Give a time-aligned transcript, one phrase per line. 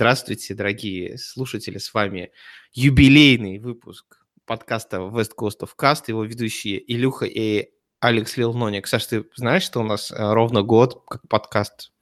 [0.00, 2.32] Здравствуйте, дорогие слушатели, с вами
[2.72, 7.68] юбилейный выпуск подкаста West Coast of Cast, его ведущие Илюха и
[8.00, 8.86] Алекс Лилноник.
[8.86, 11.92] Саш, ты знаешь, что у нас э, ровно год как подкаст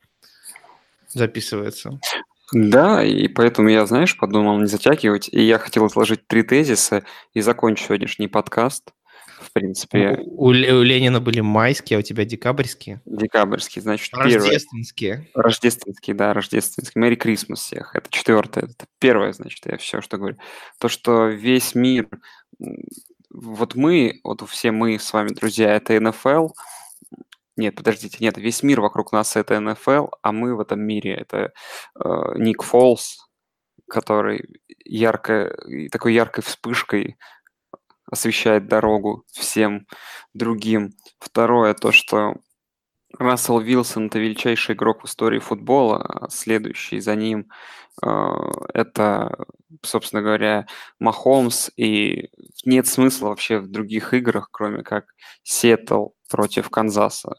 [1.08, 1.98] записывается?
[2.52, 7.02] Да, и поэтому я, знаешь, подумал не затягивать, и я хотел изложить три тезиса
[7.34, 8.92] и закончить сегодняшний подкаст.
[9.48, 13.00] В принципе, У, у Ленина были майские, а у тебя декабрьские?
[13.06, 14.50] декабрьский, значит, первое.
[15.34, 16.14] Рождественские.
[16.14, 17.00] Да, рождественский.
[17.00, 17.96] Мэри Крисмас всех.
[17.96, 18.64] Это четвертое.
[18.64, 20.36] Это первое, значит, я все, что говорю.
[20.78, 22.08] То, что весь мир,
[23.30, 26.48] вот мы, вот все мы с вами, друзья, это НФЛ.
[27.56, 31.52] Нет, подождите, нет, весь мир вокруг нас это НФЛ, а мы в этом мире это
[31.98, 33.26] э, Ник Фолс,
[33.88, 34.44] который
[34.84, 35.56] ярко,
[35.90, 37.16] такой яркой вспышкой
[38.10, 39.86] освещает дорогу всем
[40.34, 40.94] другим.
[41.18, 42.34] Второе, то, что
[43.18, 47.48] Рассел Вилсон– это величайший игрок в истории футбола, а следующий за ним
[48.02, 48.08] э,
[48.74, 49.46] это,
[49.82, 50.66] собственно говоря,
[50.98, 52.30] Махомс, и
[52.64, 55.06] нет смысла вообще в других играх, кроме как
[55.42, 57.34] Сиэтл против Канзаса,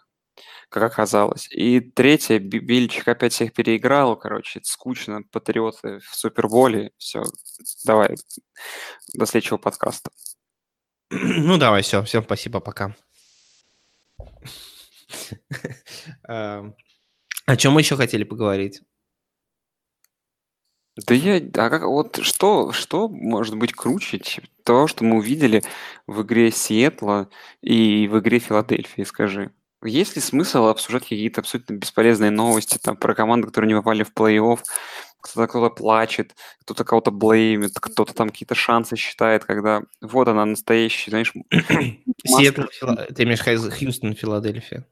[0.69, 1.47] как оказалось.
[1.51, 7.23] И третье, Бильчик опять всех переиграл, короче, скучно, патриоты в Суперболе, все,
[7.85, 8.15] давай,
[9.13, 10.09] до следующего подкаста.
[11.11, 12.03] Ну, давай, все.
[12.03, 12.95] Всем спасибо, пока.
[16.27, 16.75] Эм,
[17.47, 18.81] О чем мы еще хотели поговорить?
[21.07, 25.63] Да я, а как, вот что, что может быть круче чем то, что мы увидели
[26.07, 27.29] в игре Сиэтла
[27.61, 29.51] и в игре Филадельфии, скажи?
[29.83, 34.11] Есть ли смысл обсуждать какие-то абсолютно бесполезные новости там про команды, которые не попали в
[34.13, 34.59] плей-офф,
[35.21, 41.11] кто-то кто-то плачет, кто-то кого-то блеймит, кто-то там какие-то шансы считает, когда вот она настоящая,
[41.11, 41.33] знаешь...
[42.25, 44.85] Сиэтл, Фила- ты имеешь Хьюстон, Филадельфия?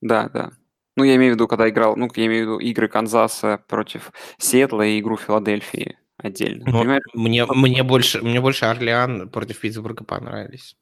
[0.00, 0.52] Да, да.
[0.96, 4.12] Ну, я имею в виду, когда играл, ну, я имею в виду игры Канзаса против
[4.38, 6.64] Сиэтла и игру Филадельфии отдельно.
[6.66, 7.02] Понимаешь?
[7.14, 10.76] мне, мне, больше, мне больше Орлеан против Питтсбурга понравились.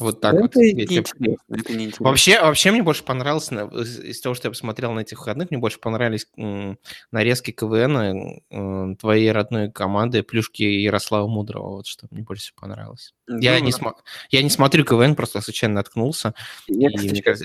[0.00, 0.50] Вот так Да вот.
[0.50, 2.06] это если- неинтересно, это неинтересно.
[2.06, 5.78] Вообще, вообще мне больше понравилось, из, того, что я посмотрел на этих выходных, мне больше
[5.78, 6.26] понравились
[7.12, 11.76] нарезки КВН м, твоей родной команды Плюшки Ярослава Мудрого.
[11.76, 13.14] Вот что мне больше всего понравилось.
[13.28, 13.94] Я, Ну, не, смо-
[14.30, 16.34] я не смотрю КВН, просто случайно наткнулся.
[16.66, 17.44] Я, И кстати,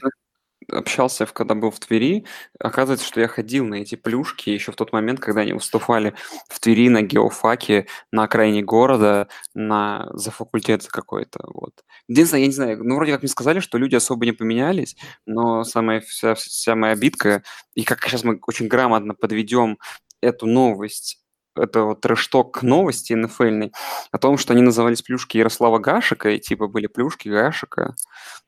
[0.72, 2.26] общался, когда был в Твери,
[2.60, 6.14] оказывается, что я ходил на эти плюшки еще в тот момент, когда они выступали
[6.48, 11.40] в Твери на геофаке, на окраине города, на, за факультет какой-то.
[11.46, 11.74] Вот.
[12.08, 15.64] Единственное, я не знаю, ну, вроде как мне сказали, что люди особо не поменялись, но
[15.64, 17.44] самая, вся, вся моя битка,
[17.76, 19.78] и как сейчас мы очень грамотно подведем
[20.22, 21.20] эту новость,
[21.60, 23.72] это вот трэшток новости НФЛной,
[24.12, 27.96] о том, что они назывались плюшки Ярослава Гашика, и типа были плюшки Гашика.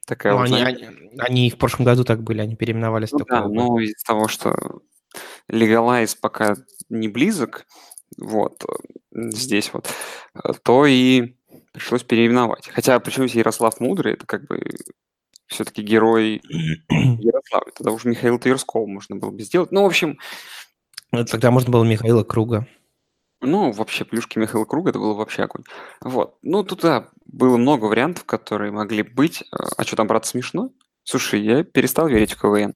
[0.06, 0.88] Такая Ну, вот, они, они,
[1.20, 4.82] они в прошлом году так были, они переименовались ну да, но из-за того, что
[5.48, 6.56] легалайз пока
[6.90, 7.66] не близок,
[8.18, 8.66] вот,
[9.12, 9.88] здесь вот,
[10.64, 11.36] то и
[11.72, 12.70] пришлось переименовать.
[12.70, 14.62] Хотя, здесь Ярослав Мудрый, это как бы
[15.48, 16.42] все-таки герой
[16.90, 17.66] Ярослава.
[17.76, 19.72] Тогда уж Михаил Тверского можно было бы сделать.
[19.72, 20.18] Ну, в общем,
[21.12, 22.68] Ну, Тогда можно было Михаила Круга.
[23.42, 25.64] Ну, вообще, плюшки Михаила Круга, это было вообще огонь.
[26.02, 26.38] Вот.
[26.42, 29.42] Ну, тут, да, было много вариантов, которые могли быть.
[29.52, 30.72] Э, А что там, брат, смешно?
[31.04, 32.74] Слушай, я перестал верить в КВН.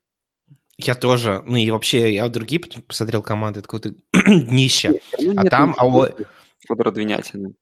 [0.77, 1.41] Я тоже.
[1.45, 3.95] Ну и вообще, я другие посмотрел команды, это какое-то
[4.27, 4.99] днище.
[5.17, 6.09] А нет там, а
[6.67, 7.53] Федора Двинятина.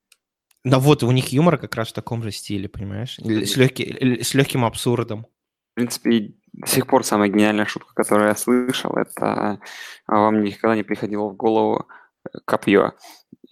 [0.64, 3.18] Но вот у них юмор как раз в таком же стиле, понимаешь?
[3.18, 5.28] С, легки- с легким абсурдом.
[5.74, 9.60] В принципе, до сих пор самая гениальная шутка, которую я слышал, это
[10.08, 11.88] а, вам никогда не приходило в голову
[12.46, 12.94] копье.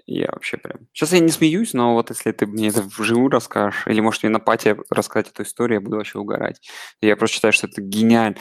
[0.06, 0.88] Я вообще прям...
[0.94, 4.32] Сейчас я не смеюсь, но вот если ты мне это вживую расскажешь, или, может, мне
[4.32, 6.62] на пати рассказать эту историю, я буду вообще угорать.
[7.02, 8.38] Я просто считаю, что это гениально.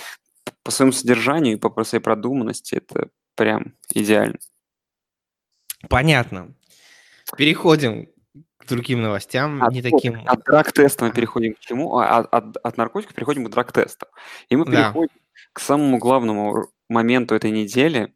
[0.62, 4.38] По своему содержанию и по своей продуманности это прям идеально.
[5.88, 6.54] Понятно.
[7.36, 8.08] Переходим
[8.58, 10.20] к другим новостям, От, не таким...
[10.26, 11.96] от драг-теста мы переходим к чему?
[11.98, 14.08] А, От, от- от наркотиков переходим к драг-тестам.
[14.48, 14.72] И мы Да.
[14.72, 15.16] переходим
[15.52, 18.12] к самому главному моменту этой недели.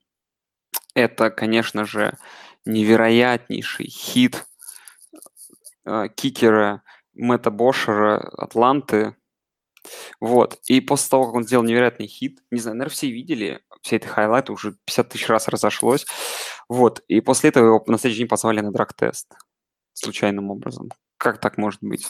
[0.94, 2.16] Это, конечно же,
[2.64, 4.46] невероятнейший хит
[5.84, 6.82] э, кикера
[7.14, 9.16] Мэтта Бошера Атланты.
[10.20, 10.58] Вот.
[10.66, 14.06] И после того, как он сделал невероятный хит, не знаю, наверное, все видели, все эти
[14.06, 16.06] хайлайты уже 50 тысяч раз разошлось.
[16.68, 17.02] Вот.
[17.08, 19.34] И после этого его на следующий день позвали на драг-тест.
[19.92, 20.90] Случайным образом.
[21.18, 22.08] Как так может быть?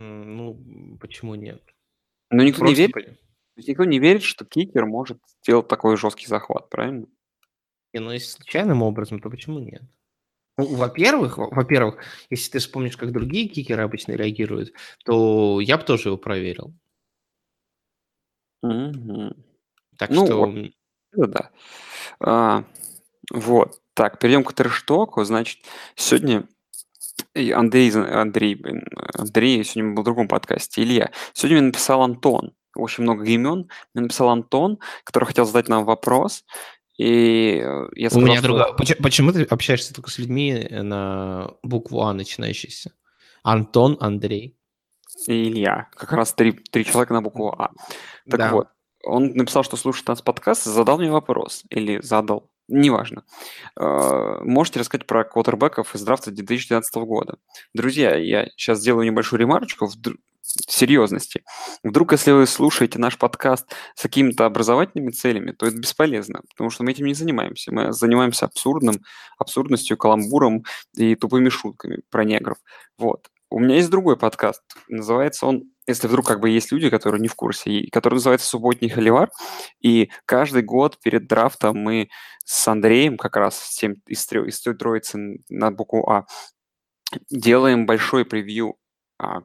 [0.00, 1.62] Ну, почему нет?
[2.30, 3.22] Ну, никто не Просто верит, по-
[3.54, 7.06] то есть никто не верит, что кикер может сделать такой жесткий захват, правильно?
[7.94, 9.82] Не, ну, если случайным образом, то почему нет?
[10.58, 11.98] Ну, во-первых, во- во-первых,
[12.30, 14.72] если ты вспомнишь, как другие кикеры обычно реагируют,
[15.04, 16.74] то я бы тоже его проверил.
[18.62, 19.34] Мгм.
[19.98, 20.56] Так Ну, что вот.
[21.12, 21.50] Это да.
[22.20, 22.64] А,
[23.32, 23.80] вот.
[23.94, 25.24] Так, перейдем к трештоку.
[25.24, 25.60] Значит,
[25.96, 26.48] сегодня
[27.34, 28.84] и Андрей, Андрей, блин,
[29.14, 31.12] Андрей сегодня был в другом подкасте, Илья.
[31.34, 32.54] Сегодня мне написал Антон.
[32.74, 33.68] Очень много имен.
[33.94, 36.44] Мне написал Антон, который хотел задать нам вопрос.
[36.98, 38.48] И э, я сказал, У меня что...
[38.48, 38.72] другая...
[38.74, 42.92] Почему, почему ты общаешься только с людьми на букву А начинающейся?
[43.42, 44.56] Антон, Андрей.
[45.26, 45.88] И Илья.
[45.94, 47.72] Как раз три, три человека на букву А.
[48.28, 48.52] Так да.
[48.52, 48.68] вот,
[49.04, 51.64] он написал, что слушает нас подкаст, задал мне вопрос.
[51.70, 52.50] Или задал.
[52.68, 53.24] Неважно.
[53.76, 57.38] Э, можете рассказать про квотербеков из драфта 2012 года.
[57.74, 59.88] Друзья, я сейчас сделаю небольшую ремарочку
[60.42, 61.44] серьезности.
[61.82, 66.84] Вдруг, если вы слушаете наш подкаст с какими-то образовательными целями, то это бесполезно, потому что
[66.84, 67.72] мы этим не занимаемся.
[67.72, 68.96] Мы занимаемся абсурдным,
[69.38, 70.64] абсурдностью, каламбуром
[70.96, 72.58] и тупыми шутками про негров.
[72.98, 73.28] Вот.
[73.50, 74.62] У меня есть другой подкаст.
[74.88, 78.88] Называется он если вдруг как бы есть люди, которые не в курсе, который называется «Субботний
[78.88, 79.30] холивар»,
[79.80, 82.08] и каждый год перед драфтом мы
[82.44, 86.26] с Андреем, как раз с тем, из, из той троицы на букву А,
[87.30, 88.76] делаем большой превью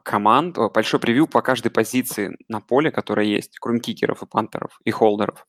[0.02, 4.90] команд, большой превью по каждой позиции на поле, которая есть, кроме кикеров и пантеров, и
[4.90, 5.46] холдеров.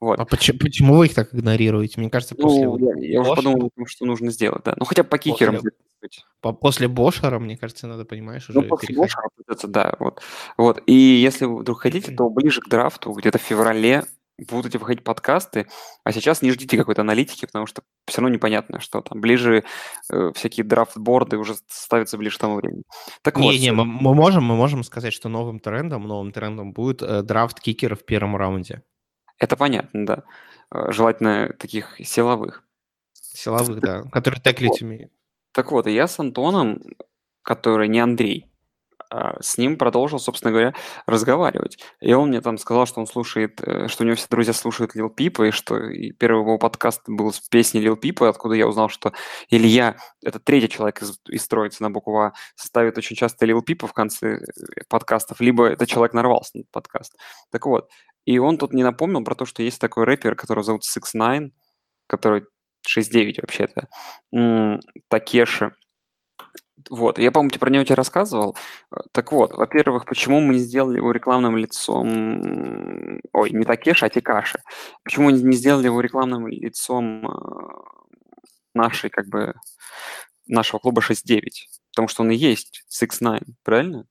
[0.00, 0.18] Вот.
[0.18, 2.00] А почему, почему вы их так игнорируете?
[2.00, 2.64] Мне кажется, после...
[2.64, 4.74] Ну, я, я уже подумал, что нужно сделать, да.
[4.76, 5.56] Ну, хотя бы по кикерам.
[5.56, 5.72] После,
[6.40, 9.14] по, после Бошера, мне кажется, надо, понимаешь, уже Ну, после переходить.
[9.14, 10.22] Бошера придется, да, вот.
[10.56, 10.82] вот.
[10.86, 14.04] И если вы вдруг хотите, то ближе к драфту, где-то в феврале,
[14.38, 15.66] будут эти выходить подкасты,
[16.04, 19.64] а сейчас не ждите какой-то аналитики, потому что все равно непонятно, что там ближе
[20.10, 22.82] э, всякие драфт-борды уже ставятся ближе к тому времени.
[23.22, 23.58] Так не, вот.
[23.58, 27.60] Не, мы, мы, можем, мы можем сказать, что новым трендом, новым трендом будет э, драфт
[27.60, 28.82] кикера в первом раунде.
[29.38, 30.22] Это понятно, да.
[30.74, 32.62] Э, желательно таких силовых.
[33.12, 35.12] Силовых, да, которые теклить умеют.
[35.52, 36.82] Так вот, я с Антоном,
[37.42, 38.50] который не Андрей,
[39.40, 40.74] с ним продолжил, собственно говоря,
[41.06, 41.78] разговаривать.
[42.00, 44.94] И он мне там сказал, что он слушает, э, что у него все друзья слушают
[44.94, 48.66] Лил Пипа, и что и первый его подкаст был с песней Лил Пипа, откуда я
[48.66, 49.12] узнал, что
[49.48, 53.86] Илья, это третий человек из, из троицы на букву А, ставит очень часто Лил Пипа
[53.86, 54.40] в конце э,
[54.88, 57.16] подкастов, либо этот человек нарвался на подкаст.
[57.50, 57.88] Так вот,
[58.24, 61.50] и он тут не напомнил про то, что есть такой рэпер, которого зовут Six Nine,
[62.06, 62.44] который
[62.86, 63.88] 6-9 вообще-то,
[65.08, 65.72] Такеши.
[66.90, 68.56] Вот, я, по-моему, про него тебе рассказывал.
[69.12, 73.20] Так вот, во-первых, почему мы не сделали его рекламным лицом...
[73.32, 74.60] Ой, не Такеши, а Тикаши.
[75.02, 77.32] Почему не сделали его рекламным лицом э,
[78.74, 79.54] нашей, как бы,
[80.46, 81.40] нашего клуба 6-9?
[81.92, 84.06] Потому что он и есть 6-9, правильно?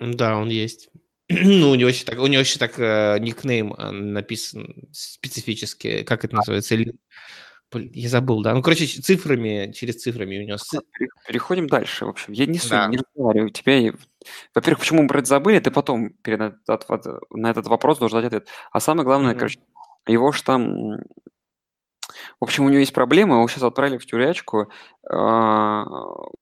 [0.00, 0.90] Да, он есть.
[1.28, 6.24] ну, у него еще так, у него еще так э, никнейм э, написан специфически, как
[6.24, 6.76] это называется?
[7.74, 8.54] Я забыл, да.
[8.54, 10.58] Ну, короче, цифрами, через цифрами у него...
[11.26, 12.32] Переходим дальше, в общем.
[12.32, 12.86] Я не суть, да.
[12.88, 13.50] не разговариваю.
[13.50, 13.92] Тебя...
[14.54, 16.88] Во-первых, почему мы про это забыли, ты потом перед этот,
[17.30, 18.48] на этот вопрос должен дать ответ.
[18.72, 19.38] А самое главное, mm-hmm.
[19.38, 19.60] короче,
[20.06, 20.98] его же там...
[22.40, 24.70] В общем, у него есть проблемы, его сейчас отправили в тюрячку.
[25.10, 25.84] А,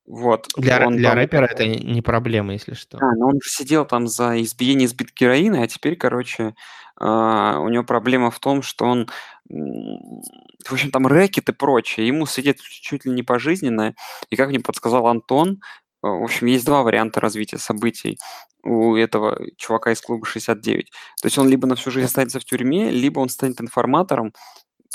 [0.06, 0.48] вот.
[0.56, 1.18] Для, он для там...
[1.18, 2.98] рэпера это не проблема, если что.
[2.98, 6.54] Да, но он же сидел там за избиение сбит героина, а теперь, короче,
[6.98, 9.08] а, у него проблема в том, что он,
[9.48, 13.94] в общем, там рэкет и прочее, ему сидит чуть ли не пожизненно,
[14.30, 15.60] и как мне подсказал Антон,
[16.02, 18.18] а, в общем, есть два варианта развития событий
[18.62, 20.90] у этого чувака из клуба 69.
[20.90, 24.32] То есть он либо на всю жизнь останется в тюрьме, либо он станет информатором,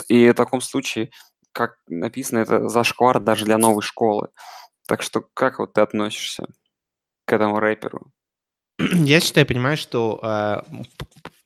[0.07, 1.11] и в таком случае,
[1.51, 4.29] как написано, это зашквар даже для новой школы.
[4.87, 6.45] Так что как вот ты относишься
[7.25, 8.11] к этому рэперу?
[8.79, 10.83] Я считаю, понимаешь, что э,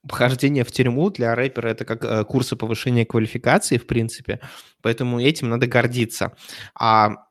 [0.07, 4.39] Похождение в тюрьму для рэпера это как э, курсы повышения квалификации, в принципе,
[4.81, 6.35] поэтому этим надо гордиться.
[6.75, 7.25] А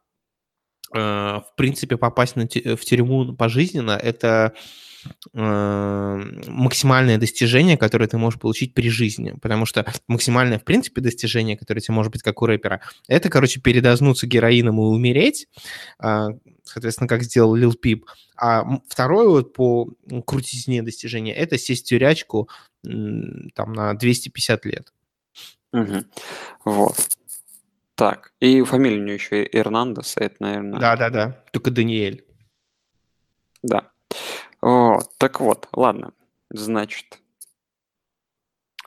[0.93, 4.55] э, в принципе попасть на, в тюрьму пожизненно это
[5.33, 11.81] максимальное достижение, которое ты можешь получить при жизни, потому что максимальное, в принципе, достижение, которое
[11.81, 15.49] тебе может быть как у рэпера, это, короче, передознуться героином и умереть,
[16.03, 16.29] э,
[16.65, 18.07] соответственно, как сделал Лил Пип.
[18.37, 19.91] А второе вот по
[20.27, 22.49] крутизне достижения– это сесть в тюрячку
[22.83, 24.93] там на 250 лет.
[25.73, 26.05] Угу.
[26.65, 26.97] Вот.
[27.95, 30.81] Так, и фамилия у нее еще Эрнандес, это, наверное...
[30.81, 32.25] Да-да-да, только Даниэль.
[33.63, 33.91] Да.
[34.65, 36.15] Вот, так вот, ладно,
[36.49, 37.21] значит,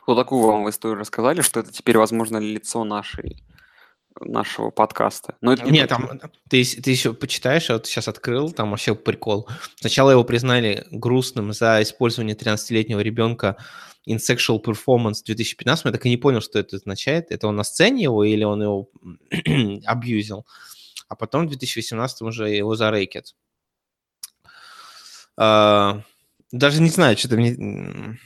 [0.07, 3.43] вот такую вам в историю рассказали, что это теперь, возможно, лицо нашей
[4.19, 5.35] нашего подкаста.
[5.39, 6.19] Но это не Нет, там
[6.49, 9.47] ты, ты еще почитаешь, я вот сейчас открыл, там вообще прикол.
[9.75, 13.57] Сначала его признали грустным за использование 13-летнего ребенка
[14.09, 17.29] in sexual performance 2015, я так и не понял, что это означает.
[17.29, 18.89] Это он на сцене его или он его
[19.85, 20.47] абьюзил?
[21.07, 23.35] А потом в 2018 уже его зарейкет.
[25.39, 26.01] Uh,
[26.51, 28.17] даже не знаю, что-то мне...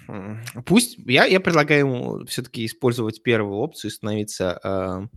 [0.65, 0.97] Пусть...
[1.05, 5.09] Я, я предлагаю ему все-таки использовать первую опцию и становиться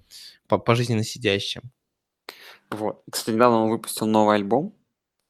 [0.49, 1.63] э, пожизненно сидящим.
[2.71, 3.03] Вот.
[3.11, 4.75] Кстати, недавно он выпустил новый альбом.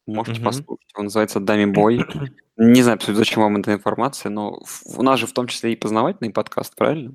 [0.06, 0.44] Можете mm-hmm.
[0.44, 0.92] послушать.
[0.94, 2.04] Он называется Дами Бой.
[2.56, 6.30] Не знаю, зачем вам эта информация, но у нас же в том числе и познавательный
[6.32, 7.14] подкаст, правильно?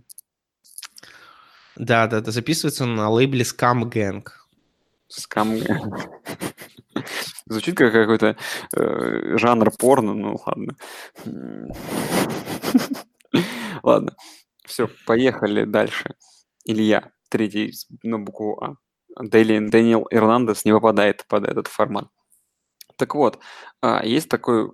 [1.78, 2.32] Да, да, да.
[2.32, 4.26] Записывается он на лейбле Scam Gang.
[5.10, 6.10] Scam Gang.
[7.46, 8.36] Звучит как какой-то
[8.76, 10.76] э, жанр порно, ну ладно.
[13.84, 14.16] Ладно.
[14.66, 16.16] Все, поехали дальше.
[16.66, 18.76] Илья, третий на букву А.
[19.20, 22.10] Дэниел Эрнандес не попадает под этот формат.
[22.98, 23.40] Так вот,
[23.82, 24.70] а, есть такой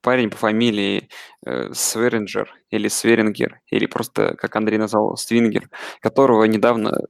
[0.00, 1.08] парень по фамилии
[1.46, 7.06] э, Сверинджер или Сверингер, или просто, как Андрей назвал, Свингер, которого недавно,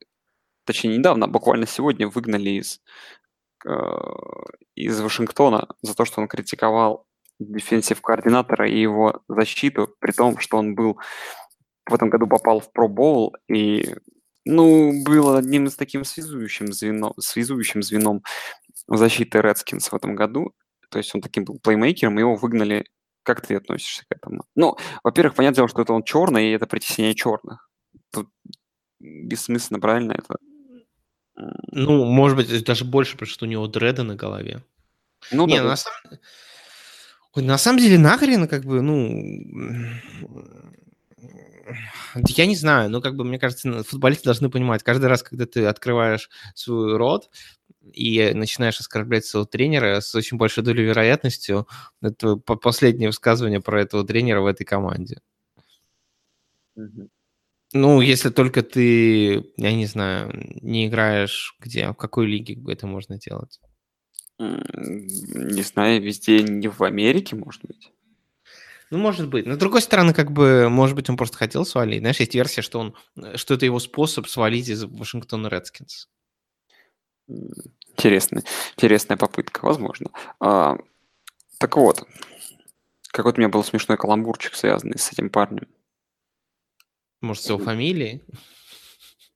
[0.65, 2.81] точнее недавно, а буквально сегодня выгнали из,
[4.75, 7.07] из Вашингтона за то, что он критиковал
[7.39, 10.99] дефенсив координатора и его защиту, при том, что он был
[11.89, 13.95] в этом году попал в Bowl и
[14.45, 18.23] ну, был одним из таким связующим звеном, связующим звеном
[18.87, 20.53] защиты Redskins в этом году.
[20.91, 22.87] То есть он таким был плеймейкером, и его выгнали.
[23.25, 24.45] Как ты относишься к этому?
[24.55, 27.69] Ну, во-первых, понятное дело, что это он черный, и это притеснение черных.
[28.13, 28.29] Тут
[29.01, 30.37] бессмысленно, правильно это?
[31.37, 34.63] Ну, может быть, даже больше, потому что у него дреды на голове.
[35.31, 35.77] Ну, Не, да, на, да.
[35.77, 36.21] Самом...
[37.47, 39.23] на самом деле, нахрен, как бы, ну,
[42.29, 45.67] я не знаю, но как бы мне кажется, футболисты должны понимать, каждый раз, когда ты
[45.67, 47.29] открываешь свой рот
[47.93, 51.67] и начинаешь оскорблять своего тренера с очень большой долей вероятностью,
[52.01, 55.21] это последнее высказывание про этого тренера в этой команде.
[57.73, 60.31] Ну, если только ты, я не знаю,
[60.63, 63.61] не играешь где, в какой лиге это можно делать?
[64.39, 67.91] Не знаю, везде, не в Америке, может быть.
[68.91, 69.47] Ну, может быть.
[69.47, 72.01] Но с другой стороны, как бы, может быть, он просто хотел свалить.
[72.01, 72.95] Знаешь, есть версия, что он,
[73.35, 76.09] что это его способ свалить из Вашингтона Редскинс.
[77.27, 78.45] Интересная,
[78.77, 80.11] интересная попытка, возможно.
[80.39, 80.77] А,
[81.59, 82.05] так вот,
[83.09, 85.67] какой-то у меня был смешной каламбурчик, связанный с этим парнем.
[87.21, 88.23] Может, с его фамилией?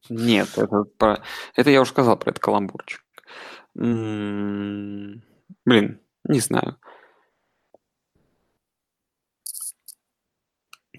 [0.09, 1.23] Нет, это, про...
[1.55, 3.03] это я уже сказал про этот каламбурчик.
[3.77, 5.23] М-м-м,
[5.65, 6.77] блин, не знаю.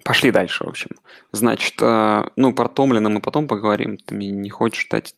[0.03, 0.89] Пошли дальше, в общем.
[1.31, 3.97] Значит, э, ну, про Томлина мы потом поговорим.
[3.97, 5.15] Ты мне не хочешь дать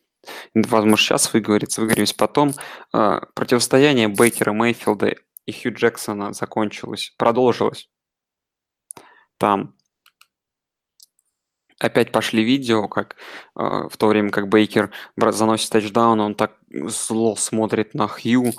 [0.54, 2.52] возможно, сейчас выговориться, выговоримся потом.
[2.92, 5.14] Э, противостояние Бейкера Мейфилда
[5.46, 7.90] и Хью Джексона закончилось, продолжилось.
[9.38, 9.74] Там
[11.84, 13.16] опять пошли видео, как
[13.56, 18.52] э, в то время, как Бейкер заносит тачдаун, он так зло смотрит на Хью,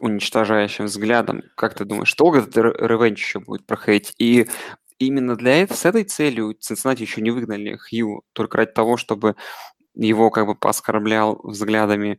[0.00, 1.42] уничтожающим взглядом.
[1.56, 4.12] Как ты думаешь, долго этот ревенч еще будет проходить?
[4.18, 4.46] И
[4.98, 9.36] именно для этого, с этой целью Цинциннати еще не выгнали Хью, только ради того, чтобы
[9.94, 12.18] его как бы пооскорблял взглядами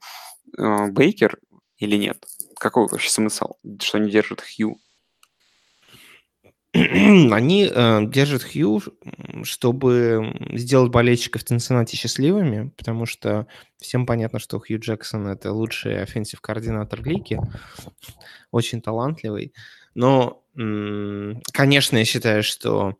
[0.58, 1.40] э, Бейкер
[1.78, 2.26] или нет?
[2.60, 4.78] Какой вообще смысл, что они держат Хью?
[7.32, 8.82] Они э, держат Хью,
[9.44, 16.42] чтобы сделать болельщиков Цинциннати счастливыми, потому что всем понятно, что Хью Джексон– это лучший offensive
[16.42, 17.40] координатор лиги,
[18.52, 19.54] очень талантливый.
[19.94, 20.44] Но,
[21.54, 22.96] конечно, я считаю, что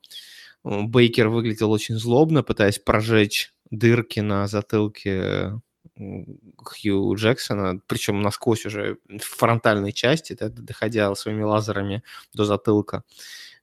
[0.64, 5.60] Бейкер выглядел очень злобно, пытаясь прожечь дырки на затылке
[6.64, 12.04] Хью Джексона, причем насквозь уже в фронтальной части, доходя своими лазерами
[12.34, 13.04] до затылка.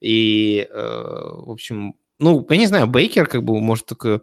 [0.03, 4.23] И, э, в общем, ну, я не знаю, Бейкер как бы может только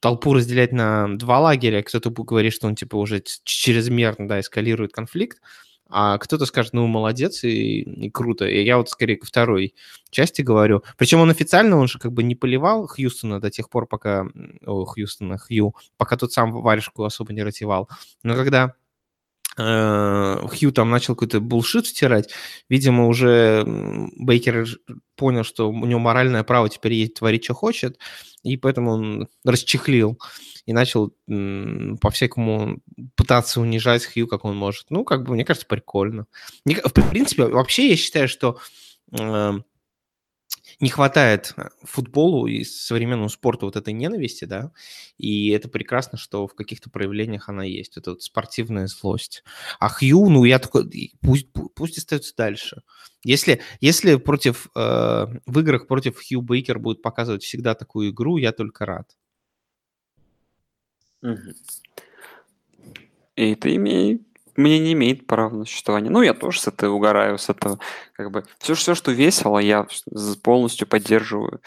[0.00, 1.82] толпу разделять на два лагеря.
[1.82, 5.42] Кто-то говорит, что он типа уже чрезмерно, да, эскалирует конфликт,
[5.90, 8.46] а кто-то скажет, ну, молодец и, и круто.
[8.46, 9.74] И я вот скорее ко второй
[10.08, 10.82] части говорю.
[10.96, 14.26] Причем он официально, он же как бы не поливал Хьюстона до тех пор, пока...
[14.64, 17.90] О, Хьюстона, Хью, пока тот сам варежку особо не ратевал.
[18.22, 18.74] Но когда
[19.60, 22.30] Хью там начал какой-то булшит втирать,
[22.68, 23.64] видимо, уже
[24.16, 24.66] Бейкер
[25.16, 27.98] понял, что у него моральное право теперь есть творить, что хочет,
[28.42, 30.18] и поэтому он расчехлил
[30.66, 32.80] и начал по-всякому
[33.16, 34.86] пытаться унижать Хью, как он может.
[34.90, 36.26] Ну, как бы, мне кажется, прикольно.
[36.64, 38.58] В принципе, вообще я считаю, что
[39.18, 39.52] э,
[40.80, 44.72] не хватает футболу и современному спорту вот этой ненависти, да,
[45.18, 49.44] и это прекрасно, что в каких-то проявлениях она есть, это вот спортивная злость.
[49.78, 52.82] А Хью, ну, я такой, пусть, пусть остается дальше.
[53.22, 58.52] Если, если против, э, в играх против Хью Бейкер будет показывать всегда такую игру, я
[58.52, 59.16] только рад.
[63.36, 64.29] И это имеет
[64.60, 66.10] мне не имеет права на существование.
[66.10, 67.78] Ну, я тоже с этого угораю, с этого.
[68.12, 69.86] Как бы все, все, что весело, я
[70.42, 71.60] полностью поддерживаю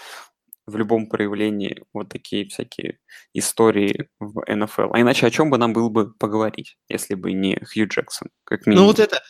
[0.65, 3.00] в любом проявлении вот такие всякие
[3.33, 4.93] истории в НФЛ.
[4.93, 8.65] А иначе о чем бы нам было бы поговорить, если бы не Хью Джексон, как
[8.65, 8.85] минимум?
[8.85, 9.21] Ну вот это,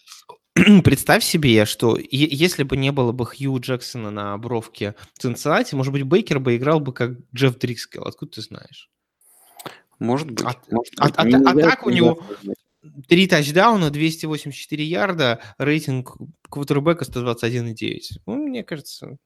[0.84, 6.04] представь себе, что если бы не было бы Хью Джексона на бровке Цинциннати, может быть,
[6.04, 8.04] Бейкер бы играл бы как Джефф Дрикскелл.
[8.04, 8.90] Откуда ты знаешь?
[10.00, 10.46] Может быть.
[10.46, 11.14] А, может а, быть.
[11.18, 12.22] а, Нельзя- а так у него.
[13.08, 16.18] Три тачдауна, 284 ярда, рейтинг
[16.50, 18.22] квотербека 121,9.
[18.26, 19.18] Ну, мне кажется,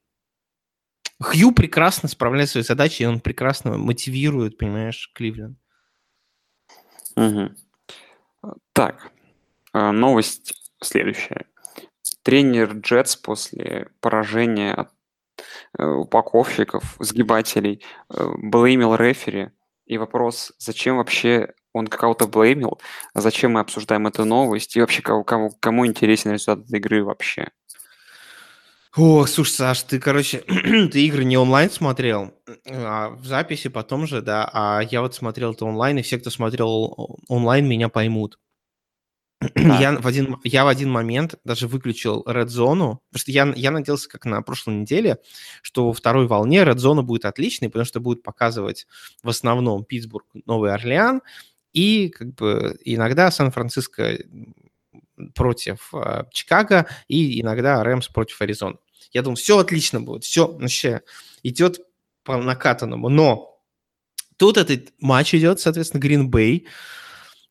[1.20, 5.58] Хью прекрасно справляет свои задачи, и он прекрасно мотивирует, понимаешь, Кливленд.
[7.16, 7.56] Мгм.
[8.74, 9.12] Так,
[9.74, 11.46] а, новость следующая.
[12.22, 14.92] Тренер Джетс после поражения от
[15.80, 19.52] э, упаковщиков, сгибателей, э, блеймил рефери.
[19.86, 22.80] И вопрос, зачем вообще он кого-то блеймил,
[23.14, 27.04] а зачем мы обсуждаем эту новость, и вообще кому, кому, кому интересен результат этой игры
[27.04, 27.50] вообще?
[28.96, 30.40] О, слушай, Саш, ты, короче,
[30.92, 32.34] ты игры не онлайн смотрел,
[32.66, 36.32] а в записи потом же, да, а я вот смотрел это онлайн, и все, кто
[36.32, 38.40] смотрел онлайн, меня поймут.
[39.56, 43.70] Я в, один, я в один момент даже выключил Red Zone, потому что я, я
[43.70, 45.20] надеялся, как на прошлой неделе,
[45.62, 48.88] что во второй волне Red Zone будет отличной, потому что будет показывать
[49.22, 51.22] в основном Питтсбург, Новый Орлеан,
[51.74, 54.18] и как бы иногда Сан-Франциско
[55.34, 58.78] против э, Чикаго, и иногда Рэмс против Аризоны.
[59.12, 61.02] Я думал, все отлично будет, все вообще
[61.44, 61.80] идет
[62.24, 63.10] по накатанному.
[63.10, 63.60] Но
[64.38, 66.66] тут этот матч идет, соответственно, Green Bay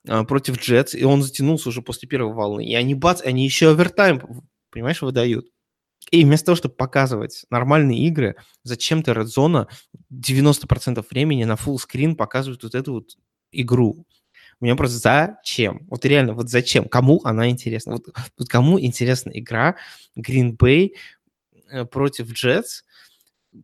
[0.09, 2.65] а, против Джетс, и он затянулся уже после первой волны.
[2.65, 4.23] И они, бац, они еще овертайм,
[4.71, 5.47] понимаешь, выдают.
[6.13, 9.67] И вместо того, чтобы показывать нормальные игры, зачем-то Red Zone
[10.13, 13.17] 90% времени на full screen показывает вот эту вот
[13.61, 14.07] игру.
[14.61, 15.87] У меня просто зачем?
[15.91, 16.89] Вот реально, вот зачем?
[16.89, 17.93] Кому она интересна?
[17.93, 18.07] Вот,
[18.39, 19.77] вот кому интересна игра
[20.19, 20.93] Green Bay
[21.71, 22.83] э, против Jets,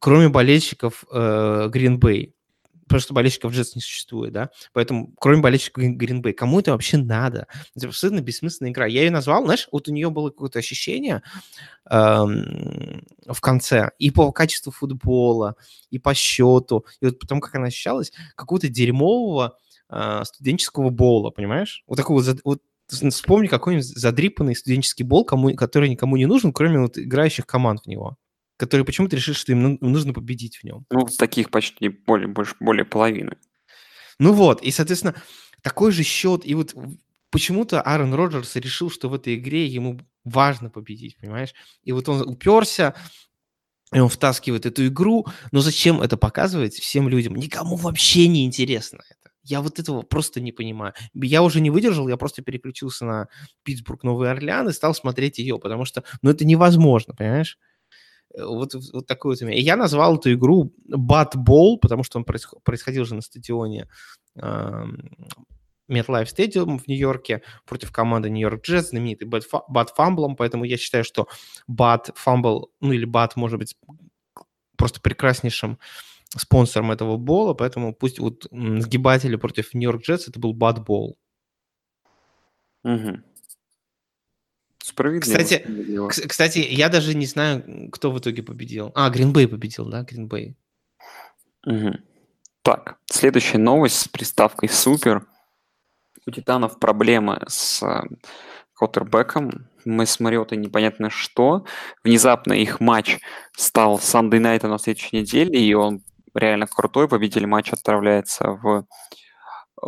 [0.00, 2.34] кроме болельщиков э, Green Bay?
[2.86, 4.50] Потому что болельщиков Jets не существует, да?
[4.74, 7.46] Поэтому, кроме болельщиков Green Bay, кому это вообще надо?
[7.74, 8.84] Это абсолютно бессмысленная игра.
[8.84, 11.22] Я ее назвал, знаешь, вот у нее было какое-то ощущение
[11.88, 15.56] эм, в конце и по качеству футбола,
[15.88, 19.56] и по счету, и вот потому как она ощущалась, какого-то дерьмового
[19.92, 21.84] э, студенческого бола, понимаешь?
[21.86, 26.98] Вот такого, вот вспомни какой-нибудь задрипанный студенческий бол, кому, который никому не нужен, кроме вот
[26.98, 28.16] играющих команд в него,
[28.56, 30.84] которые почему-то решили, что им ну- нужно победить в нем.
[30.90, 33.36] Ну, таких почти более, больше, более половины.
[34.18, 35.14] Ну вот, и, соответственно,
[35.62, 36.74] такой же счет, и вот
[37.30, 41.54] почему-то Аарон Роджерс решил, что в этой игре ему важно победить, понимаешь?
[41.82, 42.94] И вот он уперся,
[43.92, 47.34] и он втаскивает эту игру, но зачем это показывать всем людям?
[47.34, 49.21] Никому вообще не интересно это.
[49.44, 50.94] Я вот этого просто не понимаю.
[51.14, 53.28] Я уже не выдержал, я просто переключился на
[53.64, 57.58] Питтсбург, Новый Орлеан и стал смотреть ее, потому что, ну, это невозможно, понимаешь?
[58.34, 59.58] Э, Вот, вот такой вот у.
[59.58, 60.72] И я назвал эту игру
[61.36, 63.88] Ball, потому что он происход- происходил же на стадионе
[64.36, 65.10] эм,
[65.90, 71.26] MetLife Stadium в Нью-Йорке против команды Нью-Йорк Джетс, знаменитый Bad Fumble, поэтому я считаю, что
[71.70, 73.76] Bad Fumble, ну или Bad может быть
[74.76, 75.78] просто прекраснейшим
[76.38, 81.14] спонсором этого бола, поэтому пусть вот сгибатели против Нью-Йорк Джетс это был Ball.
[82.84, 83.24] Мгм.
[84.82, 85.38] Справедливо.
[85.38, 86.08] Кстати, справедливо.
[86.08, 88.90] Кс- Кстати, я даже не знаю, кто в итоге победил.
[88.94, 90.56] А, Гринбей победил, да, Гринбей.
[91.64, 92.04] Мгм.
[92.62, 95.26] Так, следующая новость с приставкой «Супер».
[96.26, 98.02] У Титанов проблема с э,
[98.74, 99.68] квотербеком.
[99.84, 101.64] Мы с Мариотой непонятно что.
[102.04, 103.18] Внезапно их матч
[103.56, 106.02] стал Sunday Night на следующей неделе, и он
[106.34, 107.08] реально крутой.
[107.08, 108.86] Победитель матча отправляется в,
[109.82, 109.86] э,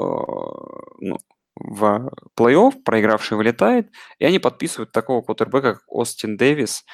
[1.00, 1.18] ну,
[1.56, 6.84] в плей-офф, проигравший вылетает, и они подписывают такого квотербека, как Остин Дэвис.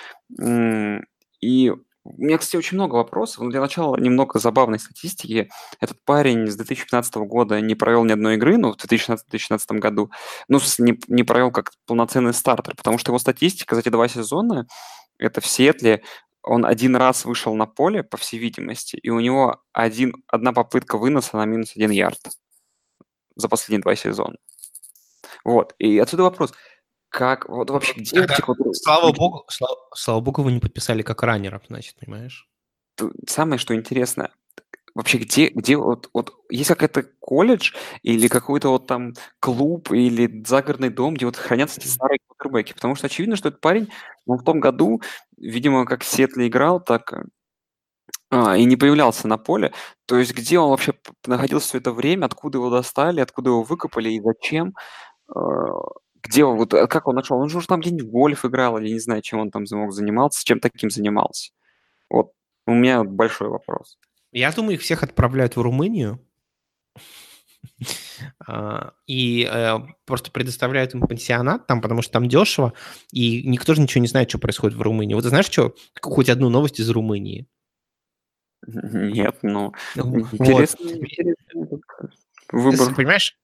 [1.41, 1.73] И
[2.05, 5.51] у меня, кстати, очень много вопросов, но для начала немного забавной статистики.
[5.81, 10.11] Этот парень с 2015 года не провел ни одной игры, ну, в 2016-2017 году,
[10.49, 14.67] ну, не, не провел как полноценный стартер, потому что его статистика за эти два сезона,
[15.19, 16.03] это в Сиэтле,
[16.43, 20.99] он один раз вышел на поле, по всей видимости, и у него один, одна попытка
[20.99, 22.21] выноса на минус один ярд
[23.37, 24.37] за последние два сезона.
[25.45, 26.53] Вот, и отсюда вопрос,
[27.09, 31.23] как, вот вообще, где Тогда, вот- Слава богу, слава, слава богу, вы не подписали как
[31.23, 32.47] раннера, значит, понимаешь?
[33.27, 34.31] самое, что интересно,
[34.95, 37.73] вообще где, где вот, вот есть какой-то колледж
[38.03, 42.73] или какой-то вот там клуб или загородный дом, где вот хранятся эти старые квотербеки?
[42.75, 43.89] Потому что очевидно, что этот парень,
[44.27, 45.01] он в том году,
[45.37, 46.07] видимо, как в
[46.49, 47.25] играл, так э,
[48.31, 49.73] а, и не появлялся на поле.
[50.07, 50.95] То есть где он вообще
[51.27, 54.75] находился все это время, откуда его достали, откуда его выкопали и зачем?
[55.35, 55.41] Э,
[56.23, 57.39] Где он, вот, а как он нашел?
[57.39, 60.45] Он же там где-нибудь в гольф играл, или не знаю, чем он там мог занимался,
[60.45, 61.53] чем таким занимался.
[62.11, 62.33] Вот
[62.67, 63.99] у меня большой вопрос.
[64.33, 66.21] Я думаю, их всех отправляют в Румынию,
[68.47, 72.73] а, и э, просто предоставляют им пансионат там, потому что там дешево,
[73.13, 75.15] и никто же ничего не знает, что происходит в Румынии.
[75.15, 77.47] Вот ты знаешь, что, хоть одну новость из Румынии?
[78.67, 80.97] Нет, ну, Ну, интересно, вот.
[80.97, 81.81] интересно,
[82.53, 82.95] выбор.
[82.95, 83.37] Понимаешь,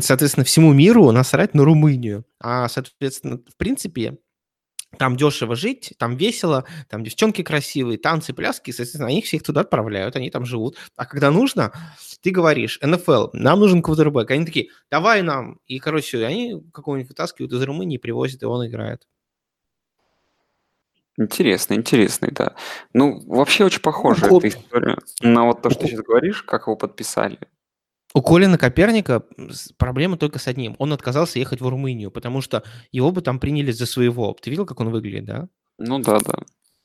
[0.00, 2.24] соответственно, всему миру насрать на Румынию.
[2.40, 4.18] А, соответственно, в принципе,
[4.94, 10.16] там дешево жить, там весело, там девчонки красивые, танцы, пляски, соответственно, они всех туда отправляют,
[10.16, 10.76] они там живут.
[10.96, 11.72] А когда нужно,
[12.20, 14.30] ты говоришь, НФЛ, нам нужен квотербек.
[14.30, 15.58] Они такие, давай нам.
[15.66, 19.06] И, короче, они какого-нибудь вытаскивают из Румынии, привозят, и он играет.
[21.16, 22.54] Интересно, интересно, да.
[22.92, 26.62] Ну, вообще очень похожа Ко- эта история на вот то, что Ко- сейчас говоришь, как
[26.62, 27.38] его подписали.
[28.16, 29.24] У Колина Коперника
[29.76, 30.76] проблема только с одним.
[30.78, 34.36] Он отказался ехать в Румынию, потому что его бы там приняли за своего.
[34.40, 35.48] Ты видел, как он выглядит, да?
[35.78, 36.38] Ну да, да.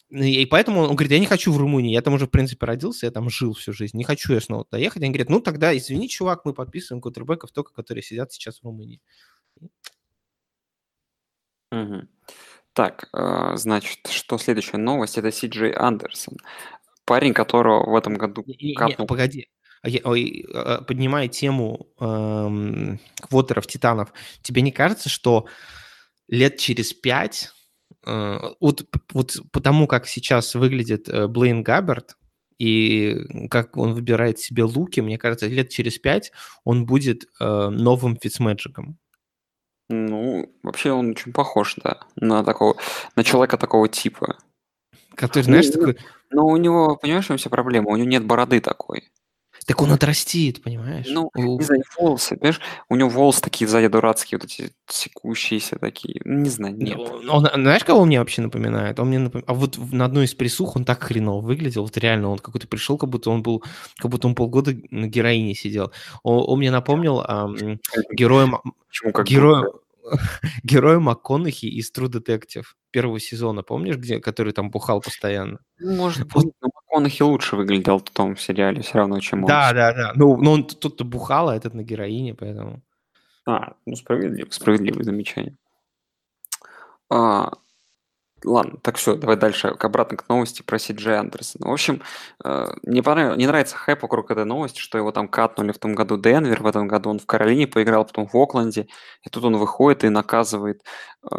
[0.10, 2.66] И и поэтому он говорит, я не хочу в Румынию, я там уже, в принципе,
[2.66, 5.04] родился, я там жил всю жизнь, не хочу я снова туда ехать.
[5.04, 9.00] Они говорят, ну тогда, извини, чувак, мы подписываем кутербеков только, которые сидят сейчас в Румынии.
[11.72, 12.10] Мгм.
[12.74, 15.18] Так, э, значит, что следующая новость?
[15.18, 16.38] Это Си Джей Андерсон.
[17.06, 19.08] Парень, которого в этом году Не, не, не, капнул.
[19.08, 19.50] погоди.
[19.82, 25.48] А ой, э, Поднимая тему эм, квотеров, титанов, тебе не кажется, что
[26.28, 27.52] лет через пять,
[28.06, 32.16] э, вот, вот потому как сейчас выглядит э, Блейн Габберт,
[32.60, 36.32] и как он выбирает себе луки, мне кажется, лет через пять
[36.66, 38.98] он будет э, новым Фицмэджиком.
[39.88, 42.76] Ну, вообще он очень похож, да, на такого,
[43.16, 44.38] на человека такого типа.
[45.16, 45.98] Который, Ну, знаешь, ну, такой,
[46.30, 47.90] Но у него, понимаешь, в чем вся проблема?
[47.90, 49.10] У него нет бороды такой.
[49.70, 51.06] Так он отрастит, понимаешь?
[51.10, 55.78] Ну, У- не знаю, волосы, понимаешь, у него волосы такие сзади дурацкие, вот эти секущиеся
[55.78, 56.20] такие.
[56.26, 56.98] Ну, Не знаю, Не, нет.
[56.98, 59.00] Он, он- знаешь, кого он мне вообще напоминает?
[59.00, 61.84] Он мне напом- А вот на одной из присух он так хреново выглядел.
[61.84, 63.64] Вот реально, он какой-то пришел, как будто он был,
[63.98, 65.92] как будто он полгода на героине сидел.
[66.24, 67.56] Он, он мне напомнил ам,
[68.12, 69.80] героя, Ма- Почему как героя, будто?
[71.00, 75.60] МакКонахи из True Detective первого сезона, помнишь, где, который там бухал постоянно?
[75.78, 76.46] Ну, может Вот.
[76.46, 79.48] быть, но МакКонахи лучше выглядел в том сериале все равно, чем он.
[79.48, 80.12] Да, да, да.
[80.16, 82.82] Ну, но он тут-то бухал, а этот на героине, поэтому...
[83.46, 85.56] А, ну справедливо, справедливое замечание.
[87.12, 87.52] А,
[88.44, 91.68] ладно, так все, давай дальше, обратно к новости про Си Джей Андерсона.
[91.70, 92.02] В общем,
[92.44, 95.96] э, мне понравилось, не нравится хайп вокруг этой новости, что его там катнули в том
[95.96, 98.88] году Денвер, в этом году он в Каролине поиграл, потом в Окленде,
[99.24, 100.84] и тут он выходит и наказывает
[101.24, 101.36] э,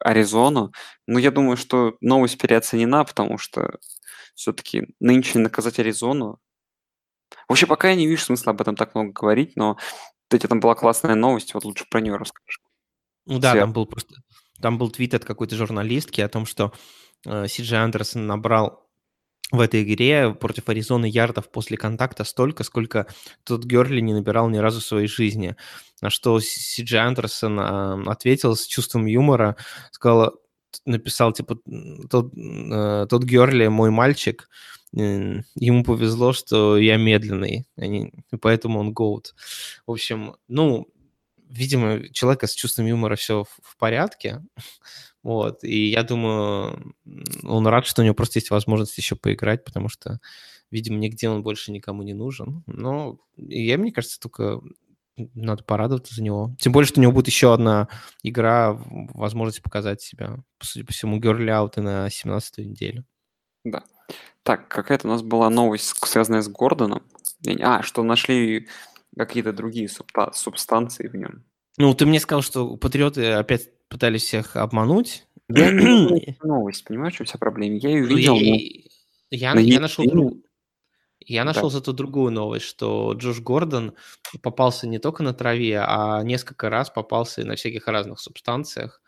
[0.00, 0.72] Аризону.
[1.06, 3.78] Ну, я думаю, что новость переоценена, потому что
[4.34, 6.40] все-таки нынче наказать Аризону
[7.48, 9.76] Вообще, пока я не вижу смысла об этом так много говорить, но
[10.28, 12.60] кстати, там была классная новость, вот лучше про нее расскажешь.
[13.26, 13.62] Ну да, Свет.
[13.62, 14.14] там был просто...
[14.60, 16.72] Там был твит от какой-то журналистки о том, что
[17.24, 18.87] э, Си Джей Андерсон набрал
[19.50, 23.06] в этой игре против Аризоны ярдов после контакта столько, сколько
[23.44, 25.56] тот Герли не набирал ни разу в своей жизни.
[26.02, 29.56] На что Си Джей Андерсон э, ответил с чувством юмора,
[29.90, 30.34] сказал,
[30.84, 31.58] написал, типа,
[32.10, 34.48] тот, э, тот Герли мой мальчик,
[34.96, 39.34] э, ему повезло, что я медленный, они- поэтому он гоут.
[39.86, 40.86] В общем, ну,
[41.48, 44.42] видимо, человека с чувством юмора все в порядке.
[45.28, 45.62] Вот.
[45.62, 46.94] И я думаю,
[47.42, 50.20] он рад, что у него просто есть возможность еще поиграть, потому что,
[50.70, 52.64] видимо, нигде он больше никому не нужен.
[52.66, 54.62] Но я, мне кажется, только
[55.34, 56.56] надо порадоваться за него.
[56.58, 57.88] Тем более, что у него будет еще одна
[58.22, 58.72] игра,
[59.12, 60.38] возможность показать себя.
[60.62, 61.18] Судя по всему,
[61.76, 63.04] и на 17 неделю.
[63.64, 63.84] Да.
[64.44, 67.02] Так, какая-то у нас была новость, связанная с Гордоном.
[67.60, 68.66] А, что нашли
[69.14, 71.44] какие-то другие субстанции в нем.
[71.76, 75.26] Ну, ты мне сказал, что патриоты опять пытались всех обмануть.
[75.48, 77.76] Я не знаю эту новость, понимаешь, в чем вся проблема?
[77.76, 78.56] Я ее Ну, видел, но
[79.30, 80.34] я, на я нашел друг-
[81.20, 81.52] я Да.
[81.52, 83.94] нашел зато другую новость, что Джош Гордон
[84.42, 89.02] попался не только на траве, а несколько раз попался и на всяких разных субстанциях.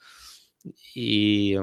[0.94, 1.58] И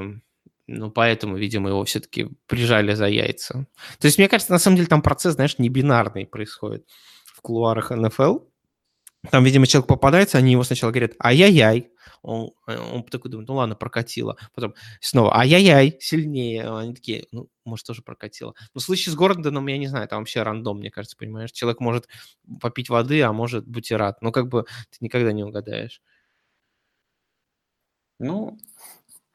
[0.67, 3.67] ну, поэтому, видимо, его все-таки прижали за яйца.
[3.99, 6.85] То есть, мне кажется, на самом деле там процесс, знаешь, не бинарный происходит
[7.25, 8.39] в кулуарах НФЛ.
[9.31, 11.89] Там, видимо, человек попадается, они его сначала говорят «ай-яй-яй»,
[12.21, 14.37] он, э, он такой думает, ну ладно, прокатило.
[14.53, 16.69] Потом снова ай-яй-яй, сильнее.
[16.77, 18.53] Они такие, ну, может, тоже прокатило.
[18.73, 21.51] Но в случае с Гордоном, я не знаю, там вообще рандом, мне кажется, понимаешь.
[21.51, 22.07] Человек может
[22.61, 24.21] попить воды, а может бутерат.
[24.21, 25.99] Ну, как бы ты никогда не угадаешь.
[28.19, 28.57] Ну,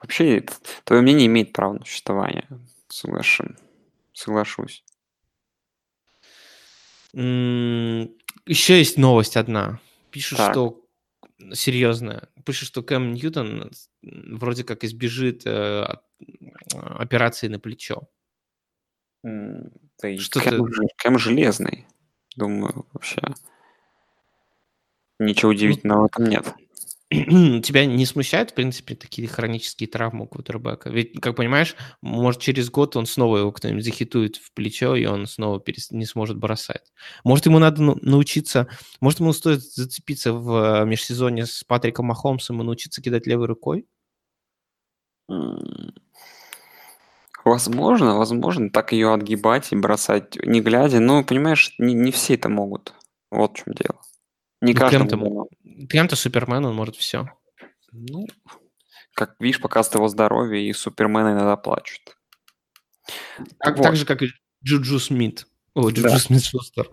[0.01, 0.45] вообще,
[0.85, 2.47] твое мнение имеет право на существование.
[2.89, 3.59] Соглашен.
[4.15, 4.85] Соглашусь.
[7.15, 8.09] М,
[8.47, 9.81] Еще есть новость одна.
[10.11, 10.53] Пишут, Так.
[10.53, 10.81] что
[11.53, 12.29] серьезная.
[12.45, 13.71] Пишет, что Кэм Ньютон
[14.03, 15.87] вроде как избежит э,
[16.73, 18.09] операции на плечо.
[19.23, 20.89] Да что Кэм, ты...
[20.97, 21.87] Кэм железный,
[22.35, 23.23] думаю, вообще.
[25.21, 26.55] Ничего ну удивительного ну, в этом нет.
[27.63, 30.91] тебя не смущают, в принципе, такие хронические травмы у квотербека?
[30.91, 35.27] Ведь, как понимаешь, может, через год он снова его кто-нибудь захитует в плечо, и он
[35.27, 35.91] снова перес...
[35.91, 36.93] не сможет бросать.
[37.25, 38.69] Может, ему надо научиться,
[39.01, 43.87] может, ему стоит зацепиться в межсезонье с Патриком Махомсом и научиться кидать левой рукой?
[47.45, 51.01] Возможно, возможно, так ее отгибать и бросать, не глядя.
[51.01, 52.95] Но, понимаешь, не, не все это могут.
[53.31, 54.02] Вот в чем дело.
[54.63, 55.49] Не ну, каждому.
[55.91, 57.29] Кэм-то Супермен, он может все.
[57.91, 58.27] Ну,
[59.13, 62.17] как видишь, показывает его здоровье, и Супермен иногда плачут.
[63.59, 63.83] Так, вот.
[63.83, 64.29] так же, как и
[64.65, 65.49] Джуджу Смит.
[65.75, 66.19] О, Джуджу да.
[66.19, 66.89] Смит Шустер.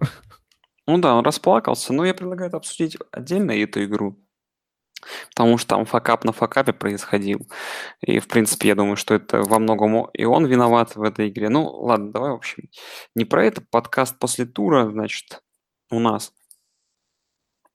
[0.88, 4.20] Ну да, он расплакался, но я предлагаю обсудить отдельно эту игру.
[5.30, 7.48] Потому что там факап на факапе происходил.
[8.02, 11.50] И, в принципе, я думаю, что это во многом и он виноват в этой игре.
[11.50, 12.64] Ну, ладно, давай, в общем,
[13.14, 13.62] не про это.
[13.62, 15.44] Подкаст после тура, значит,
[15.92, 16.34] у нас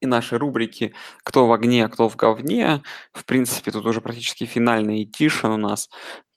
[0.05, 2.83] и наши рубрики «Кто в огне, а кто в говне».
[3.13, 5.91] В принципе, тут уже практически финальный этишн у нас,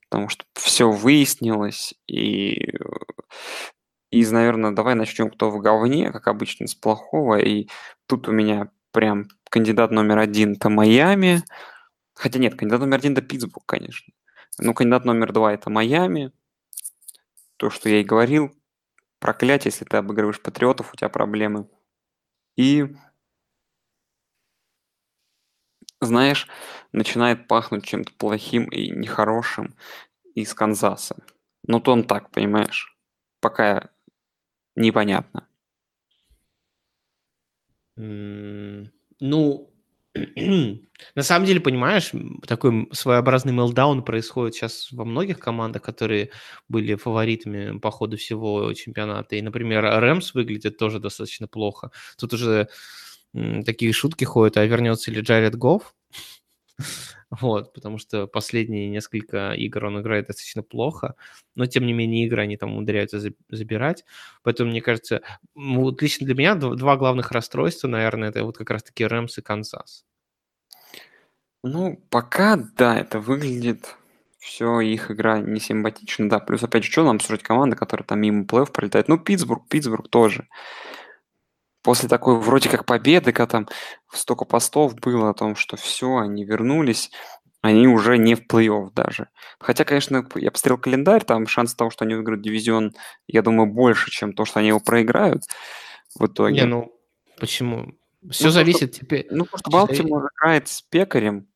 [0.10, 1.94] потому что все выяснилось.
[2.08, 2.74] И,
[4.10, 7.38] и наверное, давай начнем «Кто в говне», как обычно, с плохого.
[7.40, 7.68] И
[8.08, 11.44] тут у меня прям кандидат номер один– это Майами.
[12.16, 14.14] Хотя нет, кандидат номер один– это Питтсбург, конечно.
[14.60, 16.32] Ну, кандидат номер два– это Майами.
[17.58, 18.52] То, что я и говорил.
[19.20, 21.68] Проклятие, если ты обыгрываешь патриотов, у тебя проблемы.
[22.56, 22.88] И
[26.02, 26.48] знаешь,
[26.92, 29.76] начинает пахнуть чем-то плохим и нехорошим
[30.36, 31.18] из Канзаса.
[31.68, 32.96] Ну, то он так, понимаешь?
[33.42, 33.90] Пока
[34.76, 35.48] непонятно.
[39.20, 39.74] Ну,
[41.16, 42.12] на самом деле, понимаешь,
[42.48, 46.32] такой своеобразный мелдаун происходит сейчас во многих командах, которые
[46.70, 49.36] были фаворитами по ходу всего чемпионата.
[49.36, 51.92] И, например, Рэмс выглядит тоже достаточно плохо.
[52.18, 52.70] Тут уже
[53.66, 55.94] такие шутки ходят, а вернется ли Джаред Гофф?
[57.30, 61.16] Вот, потому что последние несколько игр он играет достаточно плохо,
[61.56, 63.20] но тем не менее игры они там умудряются
[63.50, 64.06] забирать.
[64.44, 65.22] Поэтому, мне кажется,
[65.54, 70.06] вот лично для меня два главных расстройства, наверное, это вот как раз-таки Рэмс и Канзас.
[71.64, 73.98] Ну, пока, да, это выглядит
[74.40, 76.40] все, их игра не симпатична, да.
[76.40, 79.10] Плюс, опять же, что нам обсуждать команды, которые там мимо плей-офф пролетают?
[79.10, 80.48] Ну, Питтсбург, Питтсбург тоже
[81.88, 83.70] после такой вроде как победы, когда там
[84.12, 87.12] столько постов было о том, что все, они вернулись,
[87.62, 89.30] они уже не в плей-офф даже.
[89.58, 92.94] Хотя, конечно, я посмотрел календарь, там шанс того, что они выиграют дивизион,
[93.28, 95.44] я думаю, больше, чем то, что они его проиграют
[96.14, 96.56] в итоге.
[96.56, 96.94] Не, ну
[97.40, 97.94] почему?
[98.32, 99.28] Все ну, зависит просто, теперь.
[99.32, 101.48] Ну, потому что Балтимор играет с пекарем.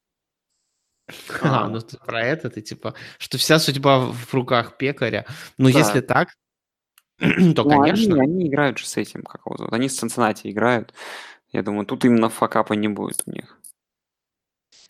[1.41, 5.26] А, ну ты про это ты типа, что вся судьба в руках пекаря.
[5.58, 5.78] Ну, да.
[5.78, 6.30] если так,
[7.56, 8.16] то, ну, конечно.
[8.16, 9.74] Они, они играют же с этим, как его зовут.
[9.74, 10.94] Они с Цинциннати играют.
[11.52, 13.60] Я думаю, тут именно факапа не будет у них.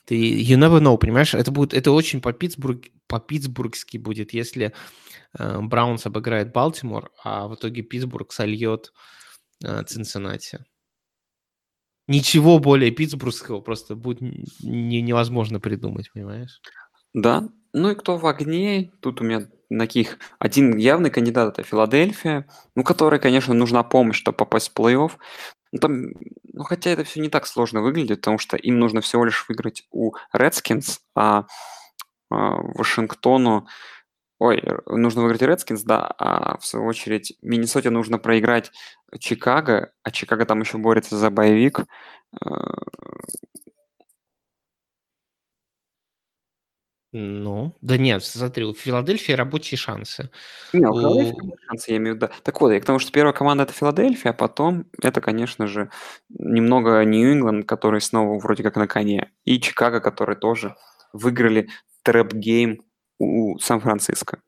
[0.06, 1.34] Ты you never know, понимаешь?
[1.34, 4.74] Это будет, это очень по Питтсбург, по питтсбургски будет, если
[5.38, 8.94] э, Браунс обыграет Балтимор, а в итоге Питтсбург сольет
[9.64, 10.60] э, Цинциннати.
[12.08, 14.22] Ничего более питтсбургского просто будет
[14.62, 16.62] не, невозможно придумать, понимаешь?
[17.14, 17.48] Да.
[17.74, 18.92] Ну и кто в огне?
[19.02, 24.38] Тут у меня таких один явный кандидат это Филадельфия, ну, которой, конечно, нужна помощь, чтобы
[24.38, 25.12] попасть в плей-офф.
[25.72, 26.08] Ну, там,
[26.52, 29.86] ну, хотя это все не так сложно выглядит, потому что им нужно всего лишь выиграть
[29.92, 31.46] у Redskins, а,
[32.30, 33.68] а Вашингтону
[34.40, 38.72] Ой, нужно выиграть Redskins, да, а в свою очередь Миннесоте нужно проиграть
[39.20, 41.82] Чикаго, а Чикаго там еще борется за боевик.
[47.14, 50.30] Ну, да нет, смотри, у Филадельфии рабочие шансы.
[50.72, 52.30] Не, у Филадельфии шансы, я имею в виду.
[52.44, 55.90] Так вот, я к тому, что первая команда это Филадельфия, а потом это, конечно же,
[56.30, 60.78] немного Нью-Ингланд, который снова вроде как на коне, и Чикаго, которые тоже
[61.12, 61.68] выиграли
[62.04, 62.82] trap game
[63.20, 64.40] у Сан-Франциско.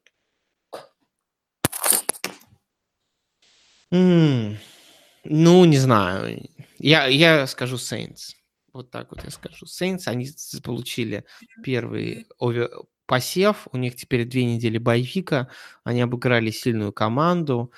[3.91, 6.49] ну, не знаю.
[6.79, 8.35] Я, я скажу Saints.
[8.73, 9.65] Вот так вот я скажу.
[9.65, 10.27] Saints, они
[10.63, 11.25] получили
[11.63, 12.71] первый over...
[13.05, 15.49] посев, у них теперь две недели bye week а,
[15.83, 17.71] они обыграли сильную команду,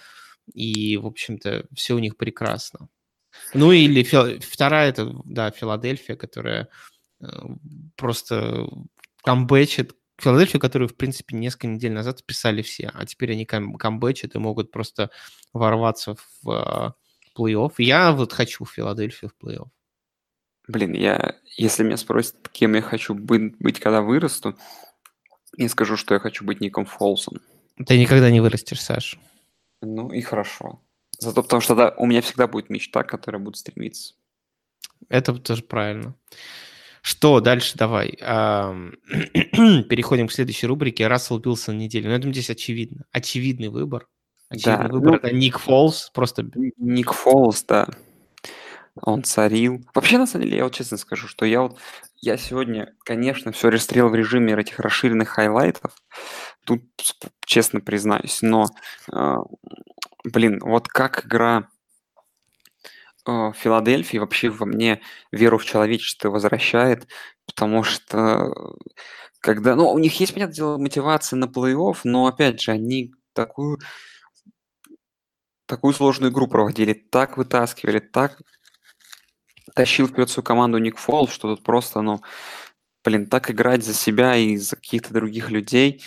[0.53, 2.87] и, в общем-то, все у них прекрасно.
[3.53, 4.39] Ну или фи...
[4.39, 6.69] вторая, это, да, Филадельфия, которая
[7.19, 7.25] э,
[7.97, 8.67] просто
[9.21, 14.35] камбэчит, Филадельфию, которую, в принципе, несколько недель назад писали все, а теперь они кам- камбэчат
[14.35, 15.11] и могут просто
[15.51, 16.91] ворваться в э,
[17.37, 17.73] плей-офф.
[17.79, 19.67] Я вот хочу Филадельфию в плей-офф.
[20.67, 24.57] Блин, я, если меня спросят, кем я хочу быть, быть когда вырасту,
[25.57, 27.39] я скажу, что я хочу быть Ником Фолсом.
[27.85, 29.19] Ты никогда не вырастешь, Саш.
[29.81, 30.81] Ну и хорошо.
[31.19, 34.15] Зато потому что да, у меня всегда будет мечта, к которой я буду стремиться.
[35.09, 36.15] Это тоже правильно.
[37.01, 37.77] Что дальше?
[37.77, 38.11] Давай.
[38.19, 41.07] Переходим к следующей рубрике.
[41.07, 42.07] Рассел Уилсон недели.
[42.07, 43.05] Ну, я думаю, здесь очевидно.
[43.11, 44.07] Очевидный выбор.
[44.49, 46.09] Очевидный Да, выбор ну, это Ник Фолс.
[46.13, 47.87] Просто Ник Фолс, да.
[49.01, 49.83] Он царил.
[49.93, 51.79] Вообще, на самом деле, я вот честно скажу, что я вот
[52.21, 55.93] я сегодня, конечно, все расстрел в режиме этих расширенных хайлайтов.
[56.65, 56.83] Тут,
[57.45, 58.65] честно признаюсь, но,
[59.13, 59.35] э,
[60.23, 61.67] блин, вот как игра
[63.27, 67.07] э, Филадельфии вообще во мне веру в человечество возвращает,
[67.45, 68.53] потому что
[69.39, 73.79] когда, ну, у них есть, понятное дело, мотивация на плей-офф, но, опять же, они такую
[75.67, 78.39] такую сложную игру проводили, так вытаскивали, так
[79.75, 82.21] тащил вперед свою команду Ник Фолл, что тут просто, ну,
[83.03, 86.03] блин, так играть за себя и за каких-то других людей,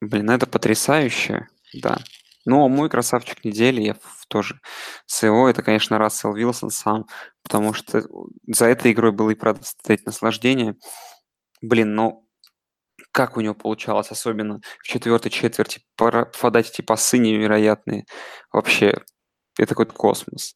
[0.00, 1.98] блин, это потрясающе, да.
[2.44, 3.96] Но мой красавчик недели, я
[4.28, 4.60] тоже
[5.06, 7.06] с его, это, конечно, Рассел Вилсон сам,
[7.42, 8.02] потому что
[8.46, 10.76] за этой игрой было и правда стоять наслаждение.
[11.62, 12.28] Блин, ну,
[13.12, 18.04] как у него получалось, особенно в четвертой четверти, пора подать эти пасы невероятные.
[18.52, 19.00] Вообще,
[19.58, 20.54] это какой-то космос.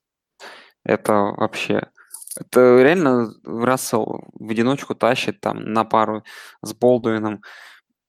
[0.84, 1.90] Это вообще...
[2.36, 6.24] Это реально Рассел в одиночку тащит там на пару
[6.62, 7.42] с Болдуином,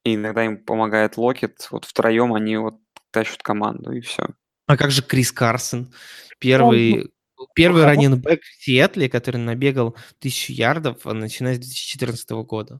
[0.04, 1.68] и иногда им помогает Локет.
[1.72, 2.76] Вот втроем они вот
[3.12, 4.28] тащат команду, и все.
[4.68, 5.94] А как же Крис Карсон?
[6.40, 7.12] Первый,
[7.56, 7.98] первый хорош.
[7.98, 12.80] раненбэк в Сиэтле, который набегал тысячу ярдов, а, начиная с 2014 года.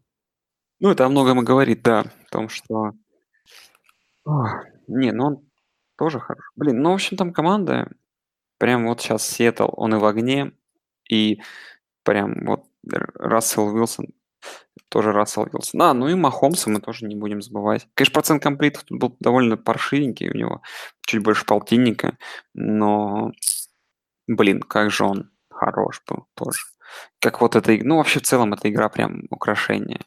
[0.80, 2.92] Ну, это о многом и говорит, да, о том, что...
[4.24, 5.50] Ох, не, ну он
[5.98, 6.44] тоже хорош.
[6.56, 7.92] Блин, ну, в общем, там команда,
[8.58, 10.54] прям вот сейчас Сиэтл, он и в огне,
[11.12, 11.42] и
[12.04, 14.08] прям вот Рассел Уилсон,
[14.90, 15.82] тоже Рассел Уилсон.
[15.82, 17.88] А, ну и Махомса мы тоже не будем забывать.
[17.94, 20.62] Конечно, процент complete ов тут был довольно паршивенький у него,
[21.06, 22.18] чуть больше полтинника,
[22.54, 23.32] но,
[24.28, 26.62] блин, как же он хорош был тоже.
[27.20, 30.02] Как вот эта, ну вообще в целом эта игра прям украшение.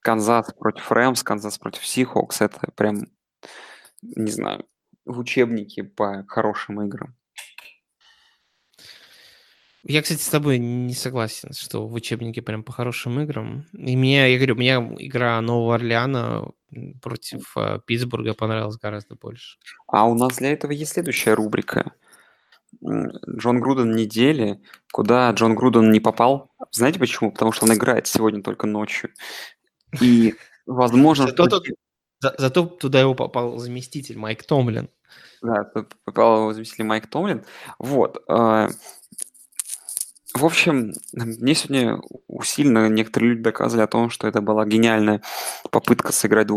[0.00, 3.06] Канзас против Rams, Канзас против Seahawks, это прям,
[4.02, 4.66] не знаю,
[5.04, 7.14] в учебнике по хорошим играм.
[9.84, 13.66] Я, кстати, с тобой не согласен, что в учебнике прям по хорошим играм.
[13.72, 16.48] И мне, я говорю, мне игра Нового Орлеана
[17.02, 19.58] против э, Питтсбурга понравилась гораздо больше.
[19.88, 21.92] А у нас для этого есть следующая рубрика.
[22.82, 24.60] Джон Груден недели,
[24.92, 26.50] куда Джон Груден не попал.
[26.70, 27.32] Знаете почему?
[27.32, 29.10] Потому что он играет сегодня только ночью.
[30.00, 30.34] И,
[30.66, 31.66] возможно, Зато, что- тот-
[32.20, 34.88] за- зато туда его попал заместитель Майк Томлин.
[35.42, 37.44] Да, тут попал его заместитель Майк Томлин.
[37.78, 38.22] Вот.
[40.34, 45.20] В общем, мне сегодня усиленно некоторые люди доказывали о том, что это была гениальная
[45.70, 46.48] попытка сыграть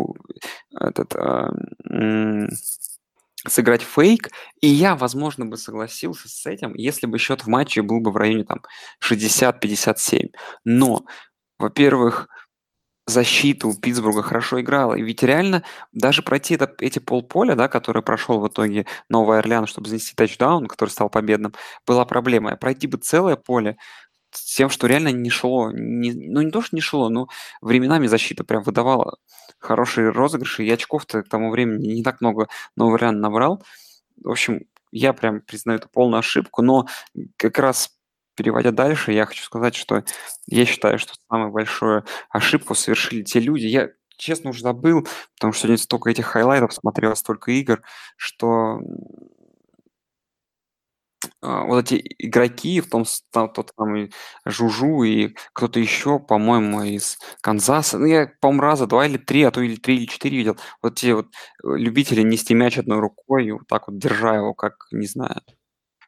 [0.80, 1.50] этот, а,
[1.90, 2.50] м,
[3.48, 4.30] сыграть фейк,
[4.62, 8.18] и я, возможно, бы согласился с этим, если бы счет в матче был бы в
[8.18, 8.62] районе там
[9.00, 10.32] 60-57.
[10.66, 11.06] Но,
[11.60, 12.28] во-первых,
[13.08, 15.63] защита у Питтсбурга хорошо играла, и ведь реально
[15.94, 20.68] даже пройти это, эти полполя, да, который прошел в итоге Новый Орлеан, чтобы занести тачдаун,
[20.68, 21.54] который стал победным,
[21.88, 22.52] была проблема.
[22.52, 23.78] А пройти бы целое поле
[24.32, 27.28] с тем, что реально не шло, не- ну не то, что не шло, но
[27.62, 29.18] временами защита прям выдавала
[29.60, 33.63] хорошие розыгрыши, и очков-то к тому времени не так много Новый Орлеан набрал.
[34.24, 36.88] В общем, я прям признаю это полную ошибку, но
[37.38, 37.91] как раз
[38.36, 40.04] переводя дальше, я хочу сказать, что
[40.48, 43.65] я считаю, что самую большую ошибку совершили те люди.
[43.65, 47.82] Я, честно, уже забыл, потому что сегодня столько этих хайлайтов смотрел, столько игр,
[48.17, 48.80] что
[51.41, 54.12] а, вот эти игроки, в том там, тот самый
[54.45, 59.52] Жужу и кто-то еще, по-моему, из Канзаса, ну, я, по-моему, раза два или три, а
[59.52, 61.28] то или три или четыре видел, вот те вот
[61.63, 65.41] э, любители нести мяч одной рукой и вот так вот держа его, как, не знаю,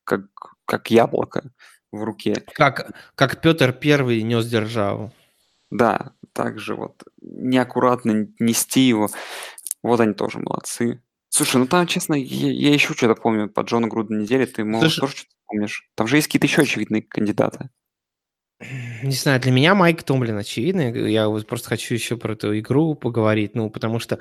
[0.04, 0.24] как,
[0.66, 1.52] как яблоко
[1.92, 2.44] в руке.
[2.54, 5.14] Как, как Петр Первый нес державу.
[5.70, 9.10] Да, также вот неаккуратно нести его.
[9.84, 11.02] Вот они тоже молодцы.
[11.30, 14.46] Слушай, ну там, честно, я, я еще что-то помню по Джону Груду недели.
[14.46, 15.90] Ты, может, Слушай- тоже что-то помнишь?
[15.96, 17.70] Там же есть какие-то еще очевидные кандидаты.
[19.04, 21.12] Не знаю, для меня Майк Томлин очевидный.
[21.12, 23.54] Я вот просто хочу еще про эту игру поговорить.
[23.54, 24.20] Ну, потому что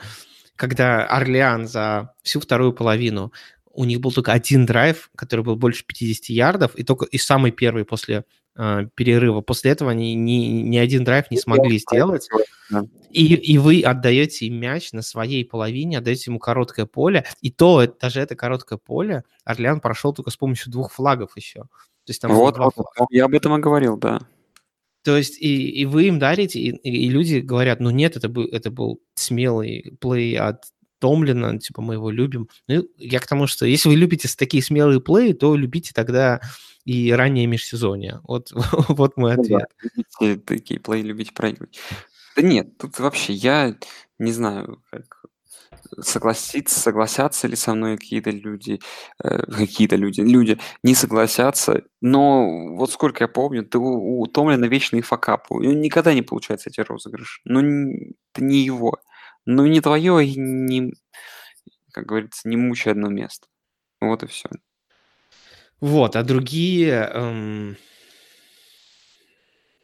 [0.56, 3.32] когда Орлеан за всю вторую половину
[3.76, 7.52] у них был только один драйв, который был больше 50 ярдов, и только и самый
[7.52, 8.24] первый после
[8.56, 9.42] э, перерыва.
[9.42, 12.28] После этого они ни, ни один драйв не смогли сделать.
[13.10, 17.24] И, и вы отдаете им мяч на своей половине, отдаете ему короткое поле.
[17.40, 21.60] И то, даже это короткое поле, Орлеан прошел только с помощью двух флагов еще.
[21.60, 24.20] То есть там вот, вот, вот, я об этом и говорил, да.
[25.02, 28.46] То есть и, и вы им дарите, и, и люди говорят, ну нет, это был,
[28.46, 30.64] это был смелый плей от
[30.98, 32.48] Томлина, типа мы его любим.
[32.68, 36.40] Ну, я к тому, что если вы любите такие смелые плей, то любите тогда
[36.84, 38.20] и раннее межсезонье.
[38.24, 38.50] Вот,
[38.88, 39.68] вот мой ответ.
[39.82, 41.78] Ну, да, любите такие плей, любите проигрывать.
[42.36, 43.76] Да нет, тут вообще я
[44.18, 45.26] не знаю, как
[46.00, 48.80] согласиться, согласятся ли со мной какие-то люди,
[49.22, 54.66] э, какие-то люди, люди не согласятся, но вот сколько я помню, ты у, у Томлина
[54.66, 58.98] вечный факап, никогда не получается эти розыгрыши, но это не его,
[59.46, 60.92] ну не твое, и не,
[61.92, 63.48] как говорится, не мучай одно место,
[64.00, 64.48] вот и все.
[65.80, 67.76] Вот, а другие, эм,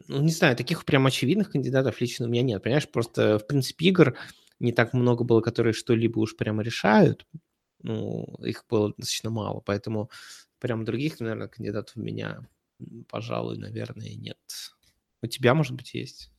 [0.09, 3.87] ну не знаю, таких прям очевидных кандидатов лично у меня нет, понимаешь, просто в принципе
[3.87, 4.17] игр
[4.59, 7.27] не так много было, которые что-либо уж прямо решают.
[7.83, 10.11] Ну, их было достаточно мало, поэтому
[10.61, 12.41] прям других, наверное, кандидатов у меня,
[13.09, 14.39] пожалуй, наверное, нет.
[15.23, 16.31] У тебя, может быть, есть?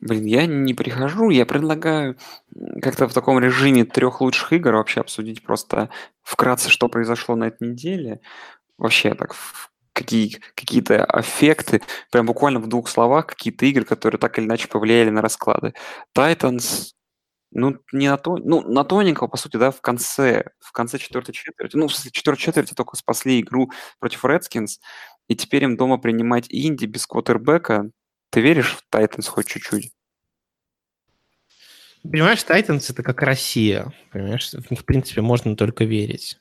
[0.00, 2.16] Блин, я не прихожу, я предлагаю
[2.80, 5.90] как-то в таком режиме трех лучших игр вообще обсудить просто
[6.22, 8.20] вкратце, что произошло на этой неделе.
[8.78, 9.34] Вообще так
[9.92, 15.10] какие, какие-то аффекты, прям буквально в двух словах, какие-то игры, которые так или иначе повлияли
[15.10, 15.74] на расклады.
[16.16, 16.92] Titans,
[17.52, 21.34] ну, не на то, ну, на тоненького, по сути, да, в конце, в конце четвертой
[21.34, 24.78] четверти, ну, в четвертой четверти только спасли игру против Redskins,
[25.28, 27.90] и теперь им дома принимать Инди без квотербека.
[28.30, 29.92] Ты веришь в Titans хоть чуть-чуть?
[32.02, 36.38] Понимаешь, Titans это как Россия, понимаешь, в них, в принципе, можно только верить.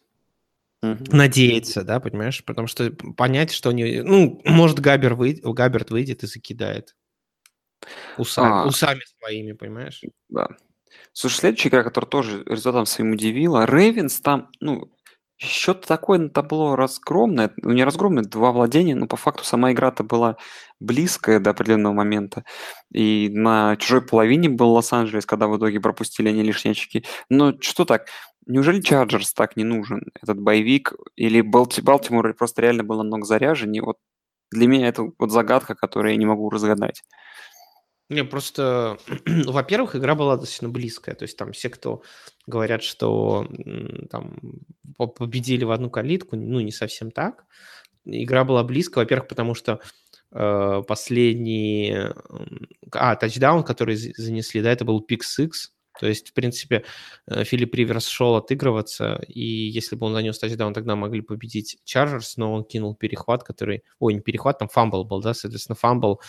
[0.82, 1.04] Мгм.
[1.10, 2.44] Надеяться, да, понимаешь?
[2.46, 4.02] Потому что понять, что они...
[4.02, 6.96] Ну, может, Габер выйдет, Габерт выйдет и закидает.
[8.18, 10.02] Усами, А, усами своими, понимаешь?
[10.30, 10.48] да.
[11.12, 14.92] Слушай, следующая игра, которая тоже результатом своим удивила, Рейвенс там, ну,
[15.40, 20.04] счет такой на табло разгромное, ну, не разгромное, два владения, но по факту сама игра-то
[20.04, 20.38] была
[20.80, 22.44] близкая до определенного момента.
[22.94, 27.06] И на чужой половине был Лос-Анджелес, когда в итоге пропустили они лишние очки.
[27.30, 28.08] Но что так,
[28.50, 30.94] Неужели Чарджерс так не нужен, этот боевик?
[31.16, 33.84] Или Балти Балтимор просто реально был намного заряженнее?
[33.84, 33.98] Вот
[34.52, 37.04] для меня это вот загадка, которую я не могу разгадать.
[38.10, 41.16] Не, просто, во-первых, игра была достаточно близкая.
[41.16, 42.02] То есть там все, кто
[42.48, 43.48] говорят, что
[44.10, 44.40] там
[44.96, 47.46] победили в одну калитку, ну, не совсем так.
[48.06, 49.80] Игра была близкая, во-первых, потому что
[50.32, 51.96] э, последний...
[52.92, 55.52] А, тачдаун, который занесли, да, это был Six,
[56.00, 56.86] то есть, в принципе,
[57.28, 62.38] э, Филипп Риверс шел отыгрываться, и если бы он занес тачдаун, тогда могли победить Chargers,
[62.38, 63.84] но он кинул перехват, который...
[64.00, 66.22] Ой, не перехват, там фамбл был, да, соответственно, фамбл...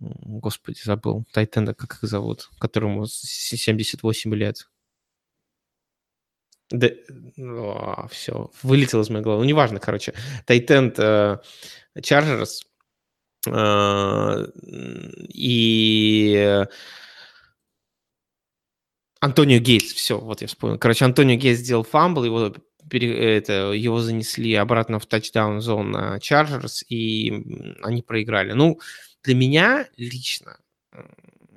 [0.00, 1.26] Господи, забыл.
[1.32, 2.48] Tight end а, как их зовут?
[2.58, 4.68] Которому 78 лет.
[6.70, 6.88] Да,
[7.38, 9.42] о, все, вылетел из моей головы.
[9.42, 10.14] Ну, неважно, короче.
[10.46, 10.96] Tight end
[12.02, 12.64] Chargers
[13.46, 14.46] э,
[15.28, 16.64] и
[19.22, 20.78] Антонио Гейтс, все, вот я вспомнил.
[20.78, 22.52] Короче, Антонио Гейтс сделал фамбл, его,
[22.90, 27.32] это, его занесли обратно в тачдаун зону Chargers, и
[27.82, 28.52] они проиграли.
[28.52, 28.80] Ну,
[29.22, 30.56] для меня лично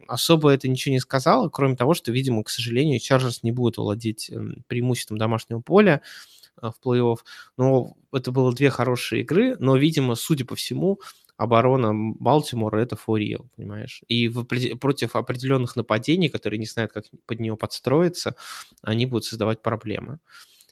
[0.08, 4.30] особо это ничего не сказало, кроме того, что, видимо, к сожалению, Чарджерс не будет владеть
[4.30, 6.04] эм, преимуществом домашнего поля
[6.62, 7.18] э, в плей-офф.
[7.58, 11.00] Но это было две хорошие игры, но, видимо, судя по всему,
[11.38, 14.02] оборона Балтимора это real, понимаешь?
[14.08, 18.36] И в, против определенных нападений, которые не знают, как под нее подстроиться,
[18.82, 20.20] они будут создавать проблемы.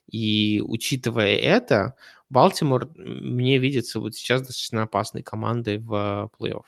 [0.09, 1.95] И учитывая это,
[2.29, 6.63] Балтимор мне видится вот сейчас достаточно опасной командой в плей-офф.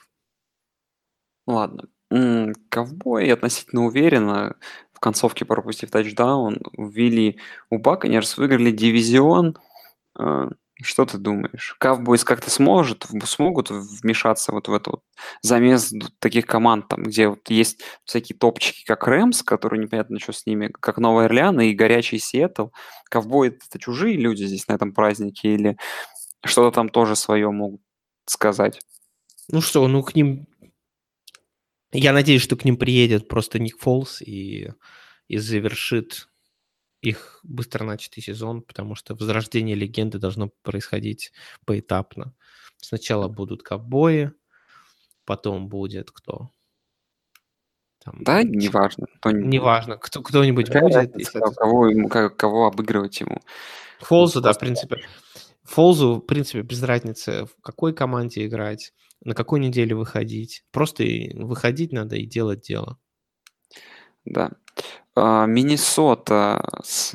[1.47, 1.87] Ладно.
[2.69, 4.55] Ковбои относительно уверенно
[4.93, 7.39] в концовке пропустив тачдаун, ввели
[7.69, 9.57] у Баконерс, выиграли дивизион.
[10.81, 11.77] Что ты думаешь?
[11.81, 15.03] Cowboys как-то сможет, смогут вмешаться вот в эту вот
[15.41, 20.45] замес таких команд, там, где вот есть всякие топчики, как Рэмс, которые непонятно, что с
[20.45, 22.67] ними, как Новый Орлеан и горячий Сиэтл.
[23.09, 25.77] Ковбои— это чужие люди здесь на этом празднике или
[26.43, 27.81] что-то там тоже свое могут
[28.25, 28.81] сказать?
[29.47, 30.47] Ну что, ну к ним...
[31.93, 34.71] Я надеюсь, что к ним приедет просто Ник Фолс и,
[35.29, 36.27] и завершит
[37.05, 41.31] их быстро начатый сезон, потому что возрождение легенды должно происходить
[41.65, 42.33] поэтапно.
[42.77, 44.31] Сначала будут ковбои,
[45.25, 46.49] потом будет кто?
[48.03, 49.07] Там, да, неважно.
[49.25, 50.95] Неважно, кто, кто-нибудь Какая будет.
[50.95, 53.41] Разница, кого, ему, кого обыгрывать ему.
[53.99, 54.97] Фолзу, да, в принципе.
[55.63, 58.93] Фолзу, в принципе, без разницы, в какой команде играть,
[59.23, 60.63] на какой неделе выходить.
[60.71, 61.03] Просто
[61.33, 62.99] выходить надо и делать дело.
[64.25, 64.51] Да.
[65.15, 67.11] А, Миннесота с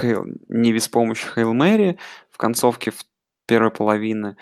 [0.00, 1.98] Хейл, не без помощи Хейл Мэри
[2.30, 3.04] в концовке в
[3.46, 4.36] первой половины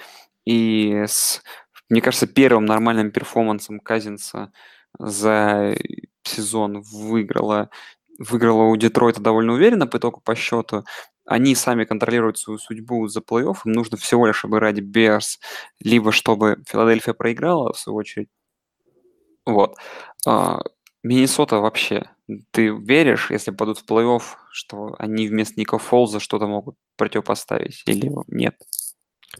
[0.44, 1.42] и с,
[1.88, 4.52] мне кажется, первым нормальным перформансом Казинса
[4.98, 5.76] за
[6.24, 7.70] сезон выиграла,
[8.18, 10.84] выиграла у Детройта довольно уверенно по итогу по счету.
[11.26, 13.58] Они сами контролируют свою судьбу за плей-офф.
[13.66, 15.38] Им нужно всего лишь обыграть Берс,
[15.80, 18.28] либо чтобы Филадельфия проиграла, в свою очередь.
[19.44, 19.76] Вот.
[20.26, 20.60] А,
[21.02, 22.10] Миннесота вообще,
[22.50, 28.10] ты веришь, если падут в плей-офф, что они вместо Ника Фолза что-то могут противопоставить или
[28.26, 28.56] нет?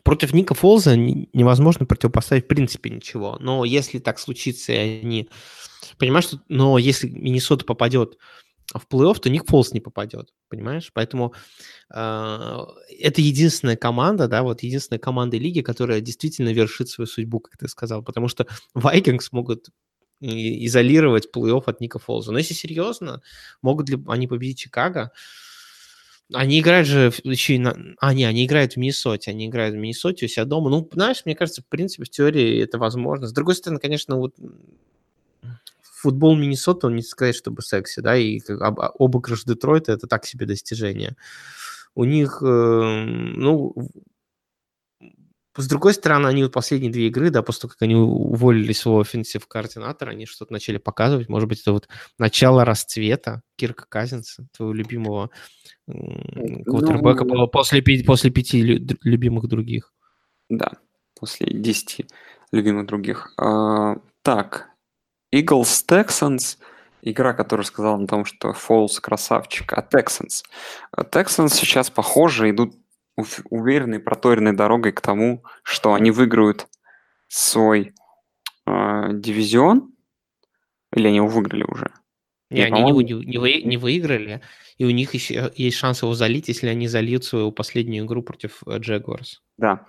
[0.02, 3.38] Против Ника Фолза невозможно противопоставить в принципе ничего.
[3.40, 5.28] Но если так случится, и они...
[5.98, 8.18] Понимаешь, но если Миннесота попадет
[8.74, 10.90] в плей-офф, то Ник Фолс не попадет, понимаешь?
[10.92, 11.32] Поэтому
[11.94, 12.58] э,
[13.00, 17.68] это единственная команда, да, вот единственная команда лиги, которая действительно вершит свою судьбу, как ты
[17.68, 19.68] сказал, потому что Vikings могут
[20.20, 22.32] изолировать плей-офф от Ника Фолза.
[22.32, 23.22] Но если серьезно,
[23.62, 25.12] могут ли они победить Чикаго?
[26.32, 27.76] Они играют же еще и на...
[27.98, 29.30] А, не, они играют в Миннесоте.
[29.30, 30.70] Они играют в Миннесоте у себя дома.
[30.70, 33.28] Ну, знаешь, мне кажется, в принципе, в теории это возможно.
[33.28, 34.34] С другой стороны, конечно, вот
[35.82, 41.16] футбол Миннесоты, он не сказать, чтобы секси, да, и обыгрыш Детройта– это так себе достижение.
[41.94, 43.74] У них, э, ну,
[45.56, 49.00] с другой стороны, они вот последние две игры, да, после того, как они уволили своего
[49.00, 51.28] offensive координатора, они что-то начали показывать.
[51.28, 51.88] Может быть, это вот
[52.18, 55.30] начало расцвета Кирка Казинса, твоего любимого
[55.86, 59.92] квотербека, ну, после, после пяти любимых других.
[60.48, 60.72] Да,
[61.18, 62.06] после десяти
[62.52, 63.32] любимых других.
[63.38, 64.68] А, так,
[65.34, 66.58] Eagles Texans–
[67.06, 70.42] игра, которая сказала на том, что Фолс красавчик, а Texans.
[70.96, 72.74] Texans сейчас, похоже, идут
[73.16, 76.66] уверенной, проторенной дорогой к тому, что они выиграют
[77.28, 77.94] свой
[78.66, 79.92] э, дивизион,
[80.94, 81.92] или они его выиграли уже?
[82.50, 84.40] Не, они не, не, вы, не выиграли,
[84.78, 88.62] и у них еще есть шанс его залить, если они зальют свою последнюю игру против
[88.68, 89.42] Джегуарс.
[89.56, 89.86] Да,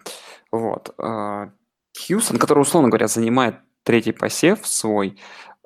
[0.51, 0.95] вот.
[0.97, 1.51] А,
[1.97, 5.19] Хьюстон, который, условно говоря, занимает третий посев свой,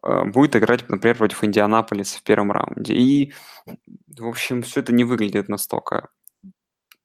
[0.04, 2.94] э, будет играть, например, против Индианаполиса в первом раунде.
[2.94, 3.34] И,
[4.18, 6.10] в общем, все это не выглядит настолько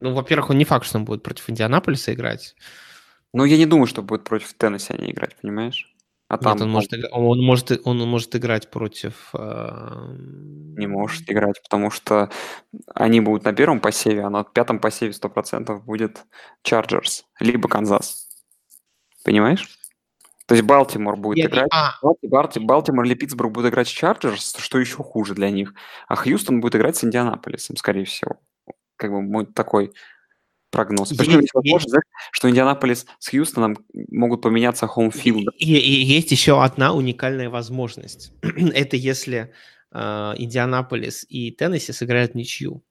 [0.00, 2.54] ну, во-первых, он не факт, что он будет против Индианаполиса играть.
[3.32, 5.92] Ну, я не думаю, что будет против Теннесси они играть, понимаешь?
[6.28, 9.30] А там, Нет, он, может, он, может, он может играть против...
[9.32, 10.14] Э...
[10.76, 12.30] Не может играть, потому что
[12.94, 16.24] они будут на первом посеве, а на пятом посеве 100% будет
[16.62, 18.28] Chargers, либо Канзас.
[19.24, 19.68] Понимаешь?
[20.46, 21.68] То есть Балтимор будет я, играть...
[21.72, 21.94] А.
[22.22, 25.74] Балти, Балтимор или Питтсбург будут играть с Chargers, что еще хуже для них.
[26.08, 28.38] А Хьюстон будет играть с Индианаполисом, скорее всего
[28.96, 29.92] как бы мой такой
[30.70, 31.12] прогноз.
[31.16, 33.78] Почему есть, возможность, что Индианаполис с Хьюстоном
[34.10, 35.54] могут поменяться home field ом?
[35.58, 38.32] И, и, и есть еще одна уникальная возможность.
[38.42, 39.52] Это если
[39.92, 39.98] э,
[40.36, 42.84] Индианаполис и Теннесси сыграют ничью.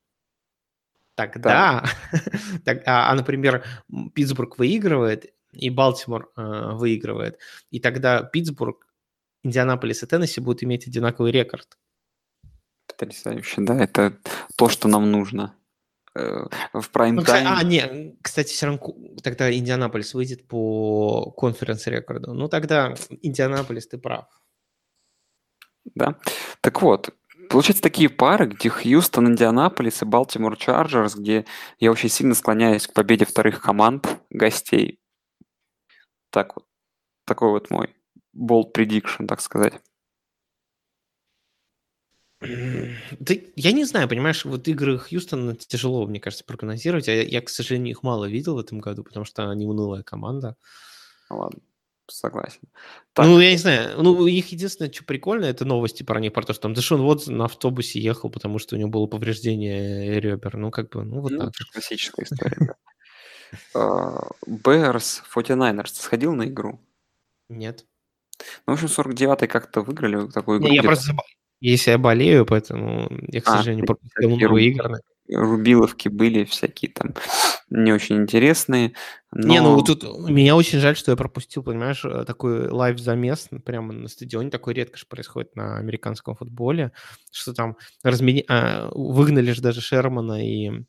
[1.16, 2.20] Тогда, да.
[2.66, 3.64] так, а, а, например,
[4.14, 7.40] Питтсбург выигрывает, и Балтимор э, выигрывает,
[7.72, 8.88] и тогда Питтсбург,
[9.44, 11.78] Индианаполис и Теннесси будут иметь одинаковый рекорд.
[12.88, 14.18] Потрясающе, да, это
[14.58, 15.56] то, что нам нужно.
[16.16, 17.44] Э, в прайм-тайм.
[17.44, 22.34] Ну, а, не, кстати, все равно тогда Индианаполис выйдет по конференц-рекорду.
[22.34, 24.26] Ну, тогда Индианаполис, ты прав.
[25.94, 26.16] Да.
[26.62, 27.14] Так вот,
[27.50, 31.46] получается такие пары, где Хьюстон, Индианаполис и Балтимор Чарджерс, где
[31.80, 35.02] я очень сильно склоняюсь к победе вторых команд гостей.
[36.32, 36.66] Так вот.
[37.26, 37.96] Такой вот мой
[38.38, 39.82] bold prediction, так сказать.
[43.20, 47.08] Да я не знаю, понимаешь, вот игры Хьюстона тяжело, мне кажется, прогнозировать.
[47.08, 50.56] Я, я, к сожалению, их мало видел в этом году, потому что они унылая команда.
[51.30, 51.60] Ладно,
[52.08, 52.62] согласен.
[53.14, 53.26] Так.
[53.26, 56.54] Ну, я не знаю, ну, их единственное, что прикольно, это новости про них, про то,
[56.54, 60.58] что там Дэшон вот на автобусе ехал, потому что у него было повреждение ребер.
[60.58, 61.54] Ну, как бы, ну, вот ну, так.
[61.74, 62.76] Классическая история,
[64.46, 66.80] Берс, 49ers, сходил на игру?
[67.50, 67.86] Нет.
[68.68, 70.70] Ну, в общем, 49-й как-то выиграли такую игру.
[70.70, 71.14] Не, я просто
[71.60, 75.00] если я болею, поэтому я, к а, сожалению, пропустил много игр.
[75.28, 77.16] Рубиловки были всякие там
[77.70, 78.94] не очень интересные.
[79.32, 79.48] Но...
[79.48, 84.08] Не, ну тут меня очень жаль, что я пропустил, понимаешь, э, такой лайв-замес прямо на
[84.08, 84.52] стадионе.
[84.52, 86.92] Такое редко же происходит на американском футболе,
[87.32, 88.46] что там размени...
[88.48, 90.86] а, выгнали же даже Шермана и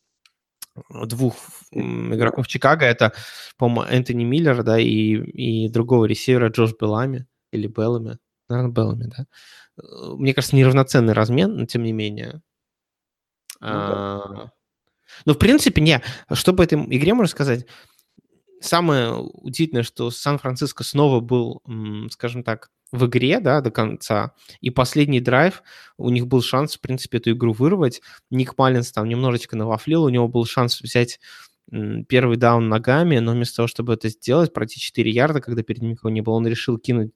[1.06, 1.36] двух
[1.70, 2.84] игроков Чикаго.
[2.84, 3.12] Это,
[3.56, 8.18] по-моему, Энтони Миллер, да, и, и другого ресивера Джош Белами или Беллами.
[8.48, 9.26] Наверное, Беллами, да.
[9.78, 9.82] Э,
[10.16, 12.42] мне кажется, неравноценный размен, но тем не менее.
[13.60, 14.22] Ну, да.
[14.24, 14.50] А,
[15.24, 16.02] Ну, в принципе, не.
[16.32, 17.66] Что по этой игре можно сказать?
[18.60, 21.62] Самое удивительное, что Сан-Франциско снова был,
[22.10, 24.32] скажем так, в игре, да, до конца.
[24.60, 25.62] И последний драйв,
[25.98, 28.00] у них был шанс, в принципе, эту игру вырвать.
[28.30, 31.20] Ник Маллинс там немножечко навафлил, у него был шанс взять
[32.08, 35.92] первый даун ногами, но вместо того, чтобы это сделать, пройти 4 ярда, когда перед ним
[35.92, 37.10] никого не было, он решил кинуть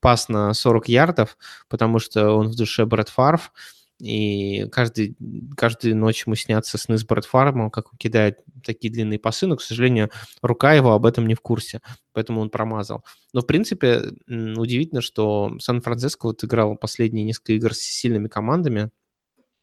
[0.00, 1.36] пас на 40 ярдов,
[1.68, 3.52] потому что он в душе Брэд Фарф,
[4.00, 5.14] и каждый,
[5.58, 9.56] каждую ночь ему снятся сны с Брэд Фармом, как он кидает такие длинные пасы, но,
[9.56, 11.80] к сожалению, рука его об этом не в курсе,
[12.14, 13.04] поэтому он промазал.
[13.34, 18.90] Но, в принципе, удивительно, что Сан-Франциско вот играл последние несколько игр с сильными командами,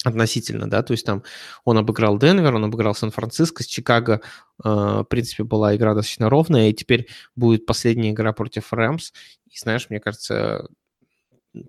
[0.08, 1.24] относительно, да, то есть там
[1.64, 4.22] он обыграл Денвер, он обыграл Сан-Франциско, с Чикаго,
[4.64, 9.12] э, в принципе, была игра достаточно ровная, и теперь будет последняя игра против Rams,
[9.50, 10.68] и знаешь, мне кажется,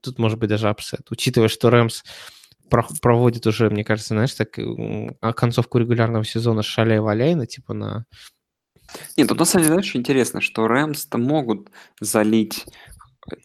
[0.02, 2.02] тут может быть даже upset, учитывая, что Rams
[2.68, 4.58] проводит уже, мне кажется, знаешь, так
[5.36, 8.04] концовку регулярного сезона шаляй-валяйно, типа на...
[9.16, 11.70] Нет, тут на самом деле, знаешь, интересно, что Rams -то могут
[12.00, 12.66] залить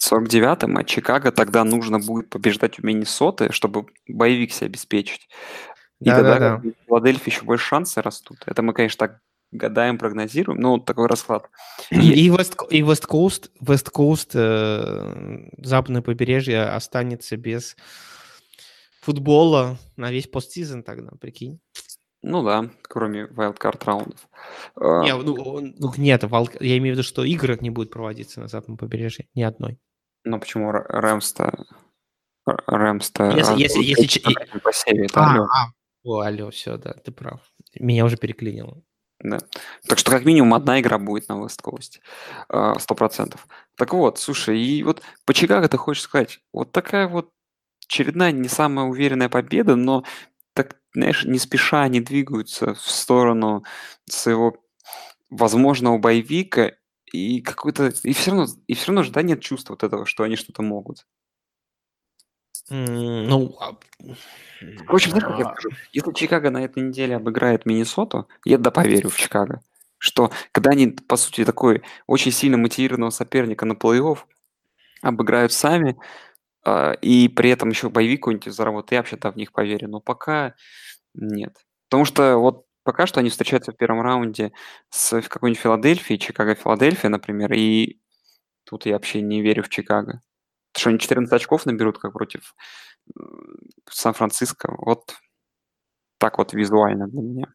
[0.01, 5.27] 49-м, а Чикаго тогда нужно будет побеждать у Миннесоты, чтобы bye week себе обеспечить.
[5.99, 6.57] И да, тогда да, да.
[6.57, 8.37] в Филадельфии еще больше шансы растут.
[8.45, 9.19] Это мы, конечно, так
[9.51, 11.49] гадаем, прогнозируем, но вот такой расклад.
[11.91, 17.77] И, Вест, и West Coast, West Coast э, западное побережье останется без
[19.01, 21.59] футбола на весь постсезон тогда, прикинь.
[22.23, 24.29] Ну да, кроме wildcard раундов.
[24.77, 28.47] Не, а, ну, ну, нет, я имею в виду, что игры не будет проводиться на
[28.47, 29.77] западном побережье, ни одной.
[30.23, 31.65] Ну почему Рэмс-то...
[32.45, 33.31] Рэмс-то...
[33.31, 34.59] Если, если, если...
[34.59, 35.43] По севере, а, алло.
[35.43, 37.41] А, о, алло, все, да, ты прав.
[37.77, 38.81] Меня уже переклинило.
[39.19, 39.39] Да.
[39.87, 41.99] Так что как минимум одна игра будет на West Coast.
[42.47, 43.47] А, сто процентов.
[43.75, 47.31] Так вот, слушай, и вот по Чикаго ты хочешь сказать, вот такая вот
[47.85, 50.03] очередная не самая уверенная победа, но
[50.93, 53.63] знаешь, не спеша они двигаются в сторону
[54.05, 54.57] своего
[55.29, 56.71] возможного боевика,
[57.11, 57.93] и какой-то...
[58.03, 60.63] И все равно, и все равно же, да, нет чувства вот этого, что они что-то
[60.63, 61.05] могут.
[62.69, 63.73] Ну, а,
[64.87, 65.51] В общем, знаешь, как я а.
[65.53, 65.69] скажу?
[65.91, 69.61] Если Чикаго на этой неделе обыграет Миннесоту, я да поверю в Чикаго,
[69.97, 74.19] что когда они, по сути, такой очень сильно мотивированного соперника на плей-офф
[75.01, 75.97] обыграют сами,
[76.65, 80.55] а, и при этом еще боевик какой-нибудь заработает, я вообще-то в них поверю, но пока
[81.13, 81.55] нет.
[81.89, 84.53] Потому что вот пока что они встречаются в первом раунде
[84.89, 87.99] с какой-нибудь Филадельфией, Чикаго-Филадельфия, например, и
[88.65, 90.21] тут я вообще не верю в Чикаго.
[90.73, 92.55] Потому что они 14 очков наберут, как против
[93.89, 94.73] Сан-Франциско.
[94.77, 95.15] Вот
[96.17, 97.45] так вот визуально для меня.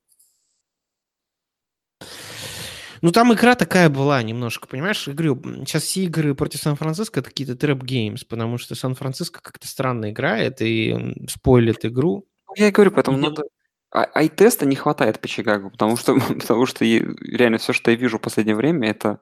[3.02, 5.06] Ну, там игра такая была немножко, понимаешь?
[5.06, 10.10] Говорю, сейчас все игры против Сан-Франциско это какие-то trap games, потому что Сан-Франциско как-то странно
[10.10, 12.26] играет и спойлит игру.
[12.48, 13.20] Ну, я и говорю, поэтому и...
[13.20, 13.44] надо...
[13.90, 17.90] А, eye test а не хватает по Чикаго, потому что, потому что реально все, что
[17.90, 19.20] я вижу в последнее время, это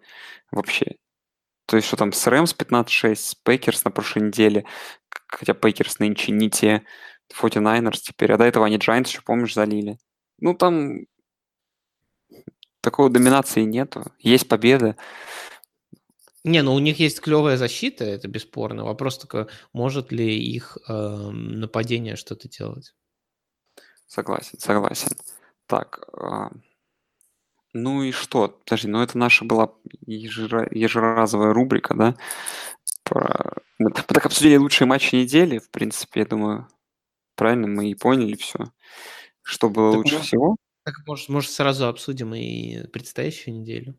[0.50, 0.96] вообще...
[1.66, 4.64] То есть, что там с Рэмс 15-6, с Пейкерс на прошлой неделе,
[5.26, 6.82] хотя Пейкерс нынче не те,
[7.34, 9.98] 49ers теперь, а до этого они Giants еще, помнишь, залили.
[10.38, 11.06] Ну, там
[12.86, 14.04] такой доминации нету.
[14.20, 14.94] Есть победы.
[16.44, 18.84] Не, ну у них есть клевая защита, это бесспорно.
[18.84, 20.92] Вопрос только, может ли их э,
[21.32, 22.94] нападение что-то делать.
[24.06, 25.16] Согласен, согласен.
[25.66, 26.56] Так, э,
[27.72, 28.48] ну и что?
[28.64, 29.72] Подожди, ну это наша была
[30.06, 32.14] ежера, ежеразовая рубрика, да?
[33.02, 33.54] Про...
[33.80, 36.68] Мы так обсудили лучшие матчи недели, в принципе, я думаю,
[37.34, 38.70] правильно мы и поняли все,
[39.42, 40.22] что было так лучше мы...
[40.22, 40.56] всего.
[40.86, 43.98] Так, может, может, сразу обсудим и предстоящую неделю?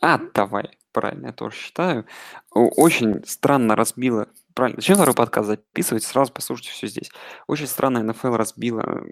[0.00, 2.06] А, давай, правильно, я тоже считаю.
[2.52, 4.28] Очень странно разбила.
[4.54, 6.04] Правильно, зачем второй подкаст записывать?
[6.04, 7.10] Сразу послушайте все здесь.
[7.48, 9.02] Очень странно НФЛ разбила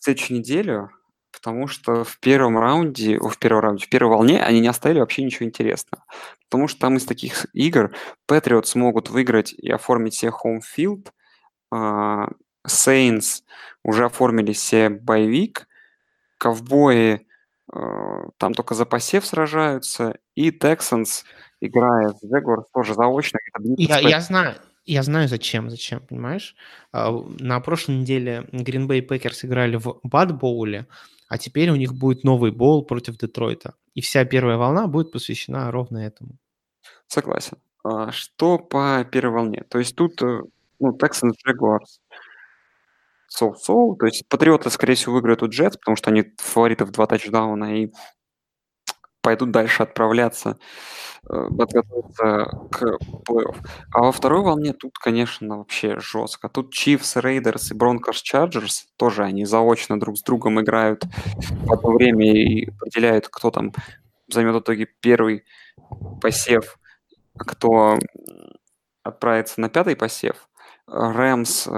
[0.00, 0.90] следующую неделю,
[1.30, 5.22] потому что в первом раунде, в первом раунде, в первой волне они не оставили вообще
[5.22, 6.04] ничего интересного.
[6.50, 7.94] Потому что там из таких игр
[8.28, 11.12] Patriots смогут выиграть и оформить себе field,
[11.70, 12.30] а,
[12.66, 13.42] Saints
[13.82, 15.68] уже оформили себе боевик,
[16.38, 17.26] ковбои
[17.72, 17.78] э,
[18.36, 21.24] там только за посев сражаются, и Texans,
[21.60, 23.38] играя с Jaguars, тоже заочно.
[23.76, 24.54] Я, я знаю,
[24.88, 26.56] я знаю зачем, зачем, понимаешь?
[26.92, 30.86] А, на прошлой неделе Green Bay Packers играли в Бад Боуле,
[31.28, 33.74] а теперь у них будет новый боул против Детройта.
[33.94, 36.38] И вся первая волна будет посвящена ровно этому.
[37.06, 37.58] Согласен.
[37.84, 39.64] А что по первой волне?
[39.68, 40.42] То есть тут э,
[40.80, 42.00] ну, Texans Jaguars
[43.28, 43.96] соу-соу.
[43.96, 47.82] То есть Патриоты, скорее всего, выиграют у Джетс, потому что они фавориты в два тачдауна.
[47.84, 47.92] И
[49.22, 50.58] пойдут дальше отправляться,
[51.28, 52.82] э, подготовиться к
[53.28, 53.56] плей-офф.
[53.92, 56.48] А во второй волне тут, конечно, вообще жестко.
[56.48, 61.04] Тут Chiefs, Raiders и Broncos Chargers тоже они заочно друг с другом играют
[61.66, 63.72] в одно время и определяют, кто там
[64.28, 65.44] займет в итоге первый
[66.20, 66.78] посев,
[67.38, 67.98] кто
[69.02, 70.48] отправится на пятый посев.
[70.86, 71.68] Рэмс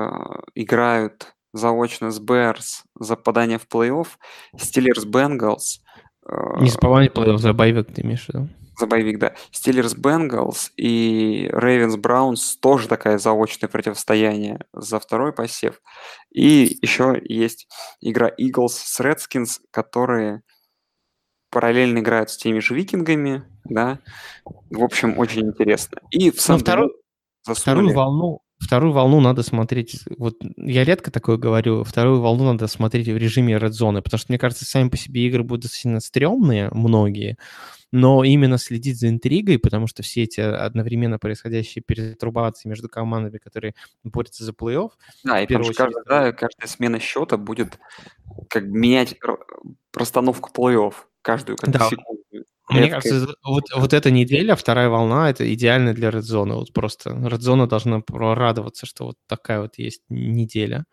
[0.54, 4.08] играют заочно с Берс за попадание в плей-офф,
[4.56, 5.82] Стиллерс Бенгалс.
[6.58, 8.48] Не за попадание в плей-офф, за боевик ты имеешь в виду?
[8.78, 9.34] За боевик, да.
[9.50, 15.82] Стиллерс Бенгалс и Рейвенс Браунс тоже такое заочное противостояние за второй посев.
[16.30, 17.68] И еще есть
[18.00, 20.42] игра Eagles с Redskins, которые
[21.50, 23.98] параллельно играют с теми же викингами, да.
[24.70, 26.00] В общем, очень интересно.
[26.10, 26.92] И в самом вторую,
[27.44, 33.08] вторую волну Вторую волну надо смотреть, вот я редко такое говорю, вторую волну надо смотреть
[33.08, 36.68] в режиме Red Zone, потому что, мне кажется, сами по себе игры будут сильно стрёмные,
[36.70, 37.38] многие,
[37.90, 43.74] но именно следить за интригой, потому что все эти одновременно происходящие перетрубации между командами, которые
[44.04, 44.90] борются за плей-офф.
[45.24, 47.78] Да, и потому что каждая, да, каждая смена счета будет
[48.50, 49.16] как менять
[49.94, 51.88] расстановку плей-офф каждую как да.
[51.88, 52.19] секунду.
[52.70, 56.54] Мне это, кажется, вот, вот эта неделя, вторая волна, это идеально для Zone.
[56.54, 60.84] Вот просто Zone должна радоваться, что вот такая вот есть неделя.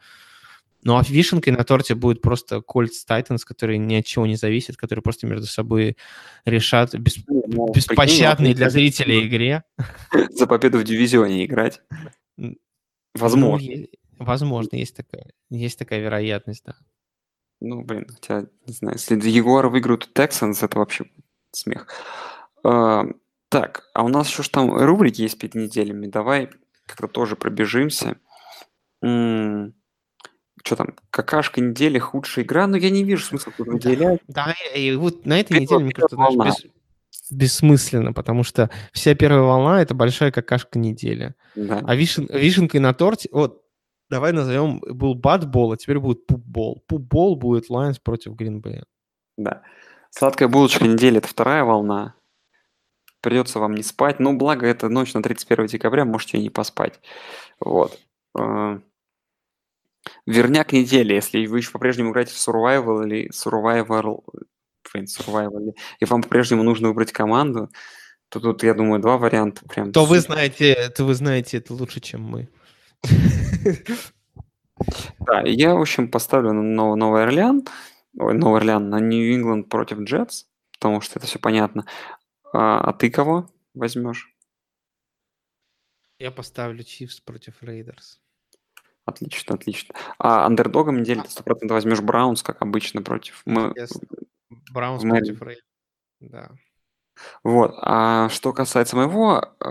[0.84, 4.78] Ну а вишенкой на торте будет просто Colts Titans, которые ни от чего не зависят,
[4.78, 5.98] которые просто между собой
[6.46, 7.18] решат бес...
[7.28, 9.64] ну, беспощадной для зрителей игре.
[10.32, 11.82] За победу в дивизионе играть.
[13.14, 13.70] Возможно.
[13.70, 13.88] Ну,
[14.20, 16.76] возможно, есть такая, есть такая вероятность, да.
[17.60, 21.06] Ну, блин, хотя, не знаю, если Егор выиграют Texans, это вообще
[21.52, 21.88] смех.
[22.64, 23.06] А,
[23.50, 26.08] так, а у нас еще ж там рубрики есть перед неделями.
[26.08, 26.50] Давай
[26.86, 28.18] как-то тоже пробежимся.
[29.02, 29.74] М,
[30.64, 30.96] Что там?
[31.12, 32.68] Какашка недели, худшая игра.
[32.68, 34.22] Но ну, я не вижу смысла тут выделять.
[34.28, 36.66] Да, и вот на этой неделе, мне кажется, даже без-
[37.32, 41.36] бессмысленно, потому что вся первая волна— это большая какашка недели.
[41.56, 41.82] Да.
[41.86, 43.30] А вишен, вишенкой на торте...
[43.32, 43.64] Вот,
[44.10, 44.80] давай назовем...
[44.80, 46.84] Был бадбол, а теперь будет пупбол.
[46.88, 48.86] Пупбол будет Lions против Гринбея.
[49.38, 49.62] Да.
[50.18, 52.16] Сладкая булочка недели– это вторая волна.
[53.22, 54.20] Придется вам не спать.
[54.20, 57.00] Но благо это ночь на 31 декабря, можете и не поспать.
[57.60, 58.00] Вот.
[58.36, 58.80] А,
[60.26, 64.24] верняк недели, если вы еще по-прежнему играете в Survival или Survival,
[64.92, 67.70] блин, Survival, и вам по-прежнему нужно выбрать команду,
[68.30, 69.92] то тут, я думаю, два варианта прям.
[69.92, 72.50] То вы знаете, то вы знаете это лучше, чем мы.
[75.20, 77.68] Да, я, в общем, поставлю на Новый Орлеан.
[78.20, 81.86] Ой, Новый Орлеан на Нью-Ингланд против Джетс, потому что это все понятно.
[82.52, 84.34] А, а ты кого возьмешь?
[86.20, 88.20] Я поставлю Чифс против Рейдерс.
[89.06, 89.96] Отлично, отлично.
[90.18, 93.42] А андердогом недели ты 100% возьмешь Браунс, как обычно, против...
[93.46, 93.74] Мы...
[94.72, 95.66] Браунс против Рейдерс,
[96.20, 96.52] да.
[97.44, 97.74] Вот.
[97.82, 99.70] А что касается моего э,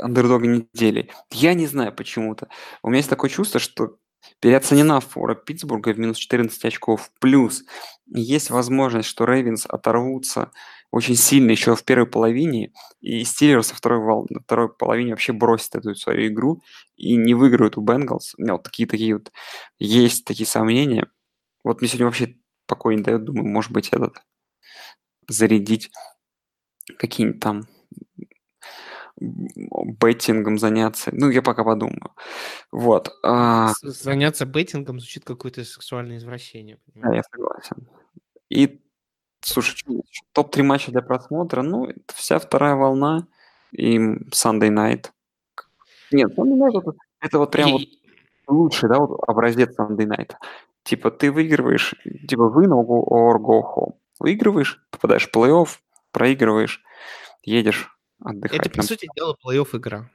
[0.00, 2.48] андердога недели, я не знаю почему-то.
[2.82, 3.98] У меня есть такое чувство, что
[4.40, 7.10] Переоценена фора Питтсбурга в минус 14 очков.
[7.20, 7.64] Плюс
[8.06, 10.50] есть возможность, что Рейвенс оторвутся
[10.90, 14.26] очень сильно еще в первой половине, и Стиллерс во второй, вол...
[14.28, 16.62] на второй половине вообще бросят эту свою игру
[16.96, 18.34] и не выиграют у Бенгалс.
[18.36, 19.30] У меня вот такие, такие вот
[19.78, 21.06] есть такие сомнения.
[21.62, 24.16] Вот мне сегодня вообще покой не дает, думаю, может быть, этот
[25.28, 25.90] зарядить
[26.98, 27.68] какие-нибудь там
[29.20, 31.10] беттингом заняться.
[31.12, 32.12] Ну, я пока подумаю.
[32.72, 33.12] Вот.
[33.22, 33.72] А...
[33.82, 36.78] Заняться беттингом звучит какое-то сексуальное извращение.
[36.94, 37.88] Да, я согласен.
[38.48, 38.80] И,
[39.40, 39.76] слушай,
[40.32, 43.26] топ-3 матча для просмотра, ну, это вся вторая волна
[43.72, 45.10] и Sunday Night.
[46.10, 47.72] Нет, Sunday Night это, это вот прям и...
[47.72, 47.82] вот
[48.48, 50.32] лучший, да, вот образец Sunday Night.
[50.82, 51.94] Типа ты выигрываешь,
[52.26, 53.94] типа вы win or go home.
[54.18, 55.68] Выигрываешь, попадаешь в плей-офф,
[56.10, 56.82] проигрываешь,
[57.42, 58.66] едешь отдыхать.
[58.66, 60.10] Это, по сути дела, плей-офф игра.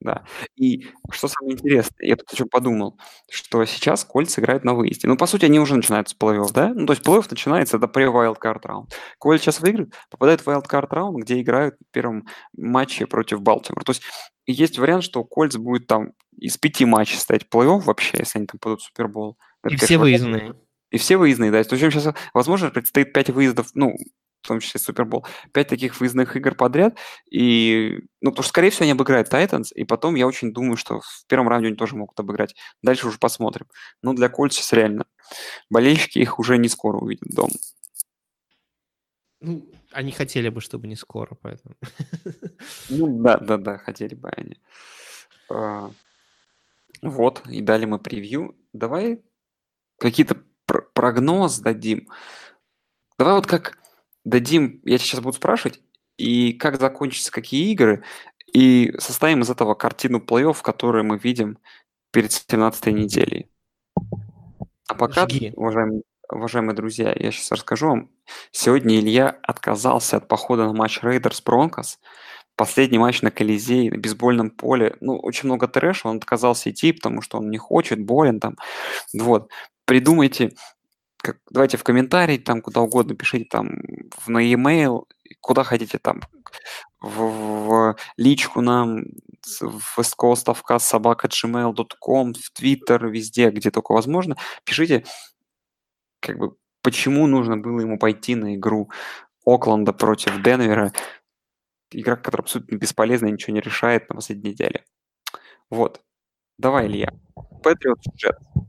[0.00, 0.24] Да.
[0.54, 2.98] И что самое интересное, я тут еще подумал,
[3.30, 5.08] что сейчас Кольц играют на выезде.
[5.08, 6.74] Ну, по сути, они уже начинают с плей-офф, да?
[6.74, 8.94] Ну, то есть плей-офф начинается, это pre-wildcard раунд.
[9.18, 13.84] Кольц сейчас выиграет, попадает в wildcard раунд, где играют в первом матче против Балтимора.
[13.84, 14.02] То есть
[14.46, 18.58] есть вариант, что Кольц будет там из пяти матчей стоять плей-офф вообще, если они там
[18.58, 19.38] пойдут в Супербол.
[19.66, 20.54] И все выездные.
[20.90, 21.64] И все выездные, да.
[21.64, 23.96] То есть, сейчас, возможно, предстоит пять выездов, ну,
[24.44, 26.98] в том числе Супербол, пять таких выездных игр подряд,
[27.30, 31.00] и, ну, потому что, скорее всего, они обыграют Тайтанс, и потом я очень думаю, что
[31.00, 32.54] в первом раунде они тоже могут обыграть.
[32.82, 33.66] Дальше уже посмотрим.
[34.02, 35.06] Но для Кольц сейчас реально
[35.70, 37.54] болельщики их уже не скоро увидят дома.
[39.40, 41.74] Ну, они хотели бы, чтобы не скоро, поэтому.
[42.88, 44.58] Ну, да, да, да, хотели бы они.
[45.50, 45.90] А,
[47.02, 48.56] вот, и дали мы превью.
[48.72, 49.22] Давай
[49.98, 50.36] какие-то
[50.66, 52.08] пр- прогноз дадим.
[53.18, 53.78] Давай вот как
[54.24, 55.80] дадим, я сейчас буду спрашивать,
[56.16, 58.02] и как закончатся какие игры,
[58.52, 61.58] и составим из этого картину плей-офф, которую мы видим
[62.12, 63.48] перед 17 неделей.
[64.88, 65.52] А пока, Жги.
[65.56, 68.10] уважаемые, уважаемые друзья, я сейчас расскажу вам.
[68.52, 71.98] Сегодня Илья отказался от похода на матч Рейдерс Бронкос.
[72.56, 74.96] Последний матч на Колизее, на бейсбольном поле.
[75.00, 78.56] Ну, очень много трэша, он отказался идти, потому что он не хочет, болен там.
[79.12, 79.50] Вот.
[79.86, 80.54] Придумайте,
[81.24, 83.70] как, давайте в комментарии, там куда угодно пишите, там
[84.18, 85.04] в, на e-mail,
[85.40, 86.20] куда хотите, там
[87.00, 89.04] в, в личку нам,
[89.60, 94.36] в westcoastofcast, собака gmail.com, в Twitter, везде, где только возможно.
[94.64, 95.04] Пишите,
[96.20, 98.90] как бы, почему нужно было ему пойти на игру
[99.46, 100.92] Окленда против Денвера.
[101.90, 104.84] Игра, которая абсолютно бесполезна ничего не решает на последней неделе.
[105.70, 106.02] Вот.
[106.58, 107.08] Давай, Илья.
[107.62, 108.64] Patriots Jets.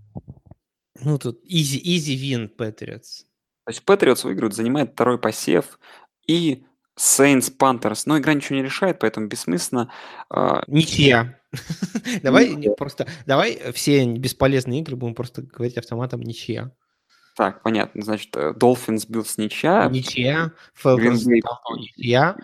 [1.01, 3.25] Ну, тут easy, easy win Patriots.
[3.65, 5.79] То есть Patriots выиграют, занимает второй посев,
[6.27, 6.65] и
[6.97, 8.03] Saints Panthers.
[8.05, 9.91] Но игра ничего не решает, поэтому бессмысленно.
[10.29, 11.39] А, Ничья.
[12.23, 16.71] Давай просто, давай все бесполезные игры будем просто говорить автоматом ничья.
[17.37, 18.01] Так, понятно.
[18.01, 19.87] Значит, э, Dolphins Bills ничья.
[19.89, 20.51] Ничья.
[20.81, 22.35] Falcons ничья.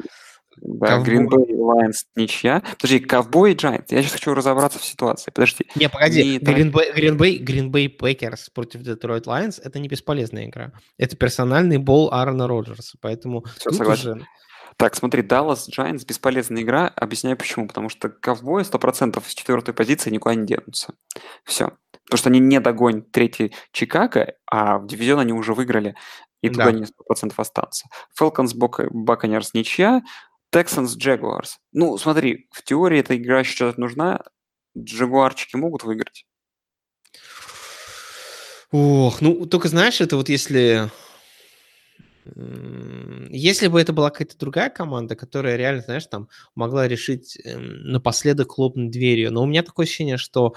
[0.63, 1.15] Да, Ковбой.
[1.15, 2.61] Green Bay Lions ничья.
[2.79, 3.85] Подожди, Ковбой и Giants.
[3.89, 5.31] Я сейчас хочу разобраться в ситуации.
[5.31, 5.65] Подожди.
[5.75, 6.55] Не, погоди, Не, так.
[6.55, 10.71] Green Bay, Green, Bay, Green Bay Packers против Detroit Lions это не бесполезная игра.
[10.97, 14.11] Это персональный бол Аарона Роджерса, поэтому тут согласен.
[14.17, 14.27] уже...
[14.77, 16.87] Так, смотри, Dallas Giants бесполезная игра.
[16.95, 17.67] Объясняю почему.
[17.67, 20.93] Потому что ковбои 100% с четвертой позиции никуда не денутся.
[21.43, 21.71] Все.
[22.05, 25.95] Потому что они не догонят третий Чикаго, а в дивизион они уже выиграли,
[26.41, 26.69] и туда Да.
[26.71, 27.87] они 100% останутся.
[28.19, 30.01] Falcons Buc- Buccaneers ничья,
[30.53, 31.57] Texans Jaguars.
[31.71, 34.21] Ну, смотри, в теории эта игра сейчас нужна.
[34.77, 36.25] Джагуарчики могут выиграть.
[38.71, 40.89] Ох, ну только знаешь, это вот если...
[43.29, 48.51] Если бы это была какая-то другая команда, которая реально, знаешь, там могла решить эм, напоследок
[48.51, 49.31] хлопнуть дверью.
[49.31, 50.53] Но у меня такое ощущение, что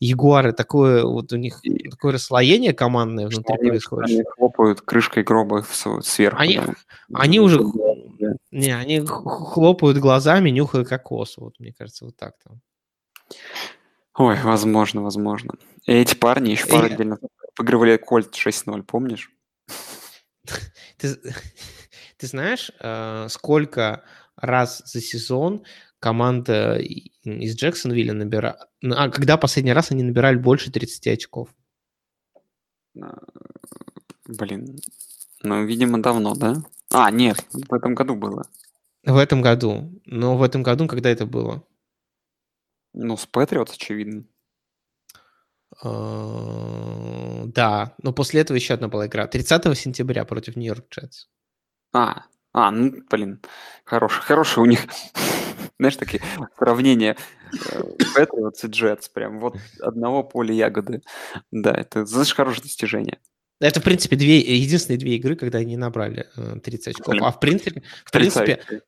[0.00, 1.60] Ягуары такое, вот у них
[1.90, 4.10] такое расслоение командное внутри они, происходит.
[4.10, 5.64] они хлопают крышкой гроба
[6.02, 6.40] сверху.
[6.40, 6.74] Они- да.
[7.14, 8.34] они уже Да.
[8.50, 11.36] Не, они хлопают глазами, нюхая кокос.
[11.38, 12.60] Вот, мне кажется, вот так там.
[14.16, 15.54] Ой, возможно, возможно.
[15.86, 19.30] И эти парни еще пару недель назад выигрывали Кольт 6-0, помнишь?
[20.98, 21.16] Ты,
[22.18, 24.04] ты знаешь, э, сколько
[24.36, 25.64] раз за сезон
[25.98, 28.56] команда и- из Джексонвилля набирает...
[28.82, 31.48] А когда последний раз они набирали больше 30 очков?
[33.00, 33.18] А,
[34.26, 34.78] Блин.
[35.42, 36.56] Ну, видимо, давно, да?
[36.90, 38.46] А, нет, в этом году было.
[39.04, 40.00] В этом году.
[40.04, 41.64] Но в этом году, когда это было?
[42.92, 44.24] Ну, с Патриотс, очевидно.
[45.84, 49.26] Э, Да, но после этого еще одна была игра.
[49.26, 51.26] 30 сентября против Нью-Йорк Джетс.
[51.92, 53.40] А, а, ну, блин,
[53.84, 54.86] хороший, хороший у них,
[55.78, 56.22] знаешь, такие
[56.56, 57.16] сравнения
[58.14, 61.02] Патриотс и Джетс, прям вот одного поля ягоды.
[61.50, 63.18] Да, это, знаешь, хорошее достижение.
[63.60, 67.14] Это, в принципе, две, единственные две игры, когда они набрали э, 30 очков.
[67.20, 68.82] А в принципе, в принципе,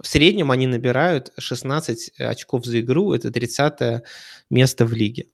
[0.00, 3.12] в среднем они набирают 16 очков за игру.
[3.12, 4.04] Это 30
[4.50, 5.26] место в лиге.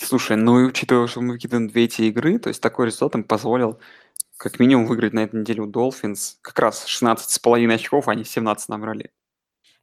[0.00, 3.24] Слушай, ну и учитывая, что мы выкидываем две эти игры, то есть такой результат им
[3.24, 3.80] позволил
[4.36, 8.68] как минимум выиграть на этой неделе у Dolphins как раз 16,5 очков, а они 17
[8.68, 9.10] набрали.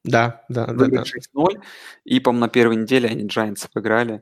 [0.03, 0.86] Да, да, да, да.
[0.86, 1.61] Выиграть 6-0,
[2.03, 4.22] и, по-моему, на первой неделе они Giants обыграли.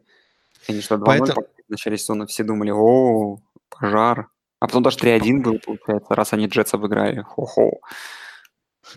[0.68, 3.40] Они что, 2-0 Поэтому- в начале сезона все думали, о,
[3.70, 4.30] пожар.
[4.60, 7.22] А потом даже 3-1 был, получается, раз они Джетс обыграли.
[7.22, 7.80] Хо-хо.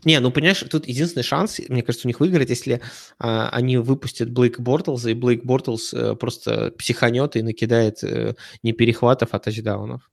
[0.05, 2.80] Не, ну понимаешь, тут единственный шанс, мне кажется, у них выиграть, если
[3.18, 8.72] а, они выпустят Блейк Бортлза, и Блейк Бортлз э, просто психанет и накидает э, не
[8.72, 10.11] перехватов, а тачдаунов.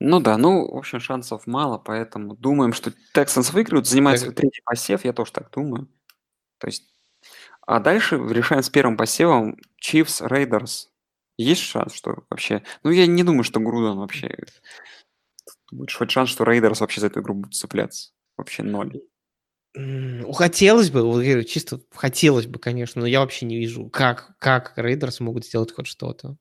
[0.00, 4.26] Ну да, ну, в общем, шансов мало, поэтому думаем, что Texans выиграют, занимают Так.
[4.26, 5.88] свой третий посев, я тоже так думаю.
[6.58, 6.92] То есть,
[7.64, 10.88] а дальше решаем с первым посевом Chiefs, Raiders.
[11.38, 12.62] Есть шанс, что вообще...
[12.82, 14.36] Ну, я не думаю, что Грудон вообще...
[15.70, 18.10] Будет хоть шанс, что Raiders вообще за эту игру будут цепляться.
[18.36, 19.00] Вообще ноль.
[19.74, 25.46] Хотелось бы, чисто хотелось бы, конечно, но я вообще не вижу, как, как Рейдерс могут
[25.46, 26.36] сделать хоть что-то.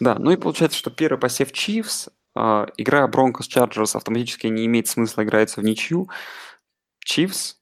[0.00, 4.86] Да, ну и получается, что первый посев Chiefs, а, игра Broncos Chargers автоматически не имеет
[4.86, 6.10] смысла играется в ничью.
[7.06, 7.54] Chiefs,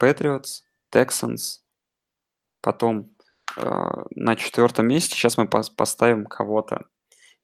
[0.00, 0.62] Patriots,
[0.94, 1.60] Texans,
[2.60, 3.16] потом
[3.56, 6.86] а, на четвертом месте сейчас мы пос- поставим кого-то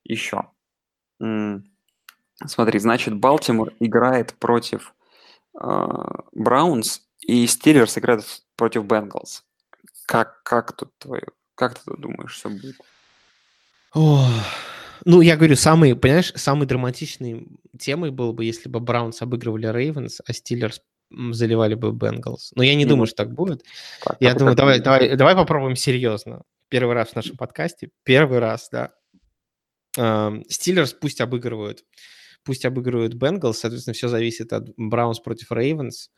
[0.05, 0.49] еще.
[2.47, 4.95] Смотри, значит, Балтимор играет против
[5.55, 8.25] Браунс, и Стиллерс играет
[8.57, 9.45] против Бенгалс.
[10.07, 12.77] Как, как тут твое, как ты думаешь, все будет?
[13.95, 14.29] Ох,
[15.05, 17.47] Ну, я говорю, самый, понимаешь, самой драматичной
[17.79, 20.81] темой было бы, если бы Браунс обыгрывали Рейвенс, а Стиллерс
[21.11, 22.53] заливали бы Бенгалс.
[22.55, 23.65] Но я не, не думаю, что так будет.
[24.03, 26.43] Так, я думаю, давай, давай, давай попробуем серьезно.
[26.69, 27.91] Первый раз в нашем подкасте.
[28.05, 28.93] Первый раз, да.
[30.49, 31.85] Стиллерс пусть обыгрывают.
[32.45, 33.59] Пусть обыгрывают Бенгалс.
[33.59, 36.11] Соответственно, все зависит от Браунс против Рейвенс.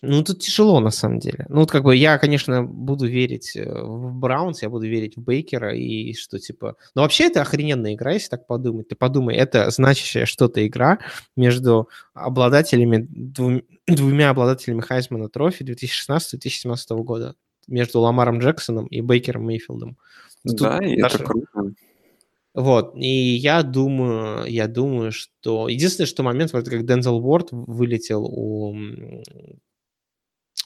[0.00, 1.44] Ну, тут тяжело, на самом деле.
[1.48, 5.20] Ну, вот как бы я, конечно, буду верить э, в Браунс, я буду верить в
[5.20, 6.76] Бейкера, и что, типа...
[6.94, 8.88] Ну, вообще, это охрененная игра, если так подумать.
[8.88, 11.00] Ты подумай, это значащая что-то игра
[11.34, 17.34] между обладателями, двум, двумя обладателями Хайзмана трофи 2016-2017 года.
[17.66, 19.98] Между Ламаром Джексоном и Бейкером Мейфилдом.
[20.44, 21.16] Да, и даже...
[21.16, 21.74] это круто.
[22.58, 25.68] Вот, и я думаю, я думаю, что...
[25.68, 28.74] Единственное, что момент, вот как Дензел Уорд вылетел у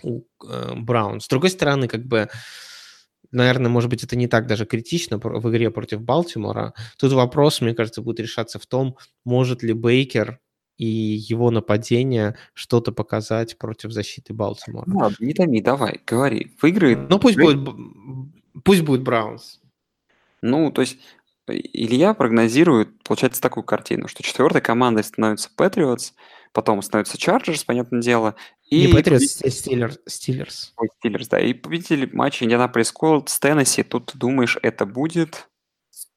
[0.03, 1.20] у э, Браун.
[1.20, 2.30] С другой стороны, как бы,
[3.30, 6.72] наверное, может быть, это не так даже критично в игре против Балтимора.
[6.97, 10.40] Тут вопрос, мне кажется, будет решаться в том, может ли Бейкер
[10.78, 14.84] и его нападение что-то показать против защиты Балтимора.
[14.86, 16.57] Ну, ладно, не томи, давай, говори.
[16.62, 17.11] Выиграет...
[17.11, 17.68] Ну, пусть будет,
[18.64, 19.61] пусть будет Браунс.
[20.40, 20.99] Ну, то есть
[21.49, 26.12] Илья прогнозирует, получается, такую картину, что четвертой командой становится Патриотс,
[26.53, 28.36] потом становится Чарджерс, понятное дело,
[28.70, 28.86] и...
[28.86, 29.99] Не Патриотс, Стиллерс.
[30.07, 30.72] Стиллерс.
[30.76, 31.40] Ой, Стиллерс, да.
[31.40, 33.82] И победитель матча Индианаполис Колтс, Теннесси.
[33.82, 35.49] Тут думаешь, это будет...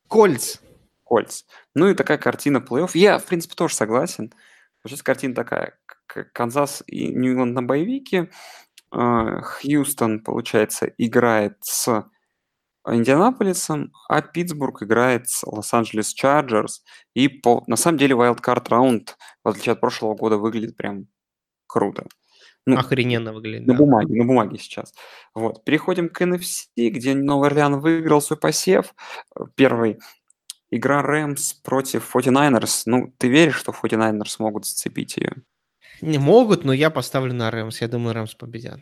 [0.08, 0.60] Колтс.
[1.04, 1.44] Колтс.
[1.74, 2.92] Ну и такая картина плей-офф.
[2.94, 4.32] Я, в принципе, тоже согласен.
[4.86, 5.78] Сейчас картина такая.
[6.34, 8.30] Канзас и Нью-Ингланд на bye week е.
[8.92, 12.06] А, Хьюстон, получается, играет с
[12.88, 16.84] Индианаполисом, а Питтсбург играет с Лос-Анджелес Чарджерс.
[17.14, 21.08] И по, на самом деле wildcard раунд, в отличие от прошлого года, выглядит прям
[21.68, 22.06] круто.
[22.68, 23.68] Ну, Охрененно выглядит.
[23.68, 23.80] На да.
[23.80, 24.94] бумаге, на бумаге сейчас.
[25.36, 25.64] Вот.
[25.64, 28.96] Переходим к NFC, где Новый Орлеан выиграл свой посев.
[29.56, 30.00] Первый
[30.72, 32.84] игра Рэмс против 49ers.
[32.88, 35.34] Ну, ты веришь, что 49ers могут зацепить ее?
[36.02, 37.82] Не могут, но я поставлю на Рэмс.
[37.82, 38.80] Я думаю, Рэмс победят.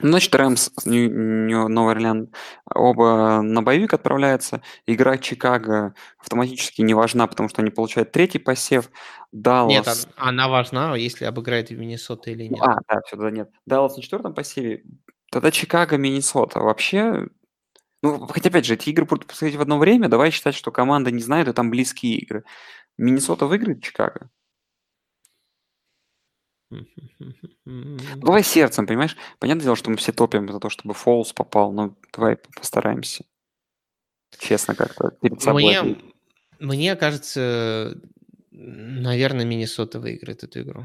[0.00, 2.32] Значит, Рэмс, Новый Орлеан,
[2.74, 4.62] оба на боевик отправляются.
[4.86, 8.90] Игра Чикаго автоматически не важна, потому что они получают третий посев.
[9.32, 9.70] Даллас...
[9.70, 12.62] Нет, она важна, если обыграет Миннесота или нет.
[12.62, 13.50] А, да, все, да, нет.
[13.66, 14.82] Даллас на четвертом посеве.
[15.30, 16.60] Тогда Чикаго, Миннесота.
[16.60, 17.28] Вообще,
[18.02, 20.08] ну, хотя, опять же, эти игры будут происходить в одно время.
[20.08, 22.44] Давай считать, что команда не знает, и там близкие игры.
[22.98, 24.30] Миннесота выиграет Чикаго?
[28.16, 29.16] Давай сердцем, понимаешь?
[29.38, 33.24] Понятное дело, что мы все топим за то, чтобы Фолс попал, но давай постараемся.
[34.38, 35.62] Честно как-то перед собой.
[35.62, 35.96] Мне,
[36.58, 38.00] мне кажется,
[38.50, 40.84] наверное, Миннесота выиграет эту игру.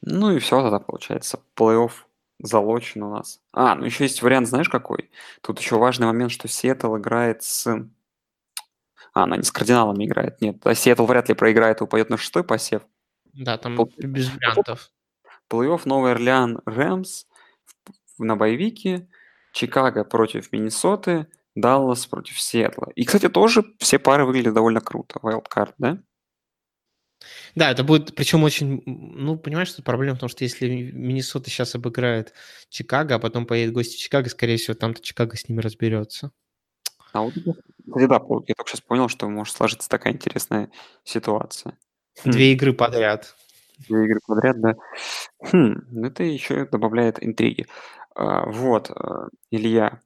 [0.00, 1.40] Ну и все тогда получается.
[1.56, 1.92] Плей-офф
[2.40, 3.40] залочен у нас.
[3.52, 5.10] А, ну еще есть вариант, знаешь какой?
[5.40, 7.66] Тут еще важный момент, что Сиэтл играет с...
[9.12, 10.56] А, она не с кардиналами играет, нет.
[10.66, 12.82] А Сиэтл вряд ли проиграет и упадет на шестой посев.
[13.32, 13.92] Да, там Пол...
[13.96, 14.90] без вариантов.
[15.54, 17.26] Плей-офф Новый Орлеан Рэмс
[18.18, 19.08] на боевике,
[19.52, 22.90] Чикаго против Миннесоты, Даллас против Сиэтла.
[22.96, 25.20] И, кстати, тоже все пары выглядят довольно круто.
[25.22, 25.98] Wildcard, да?
[27.54, 31.74] Да, это будет, причем очень, ну, понимаешь, что проблема в том, что если Миннесота сейчас
[31.76, 32.34] обыграет
[32.68, 36.32] Чикаго, а потом поедет гости в Чикаго, скорее всего, там-то Чикаго с ними разберется.
[37.12, 40.70] А вот, кстати, да, я только сейчас понял, что может сложиться такая интересная
[41.04, 41.78] ситуация.
[42.24, 43.36] Две игры подряд.
[43.78, 44.74] Две игры подряд, да.
[45.40, 47.66] Хм, ну это еще добавляет интриги.
[48.14, 50.00] А, вот, э, Илья.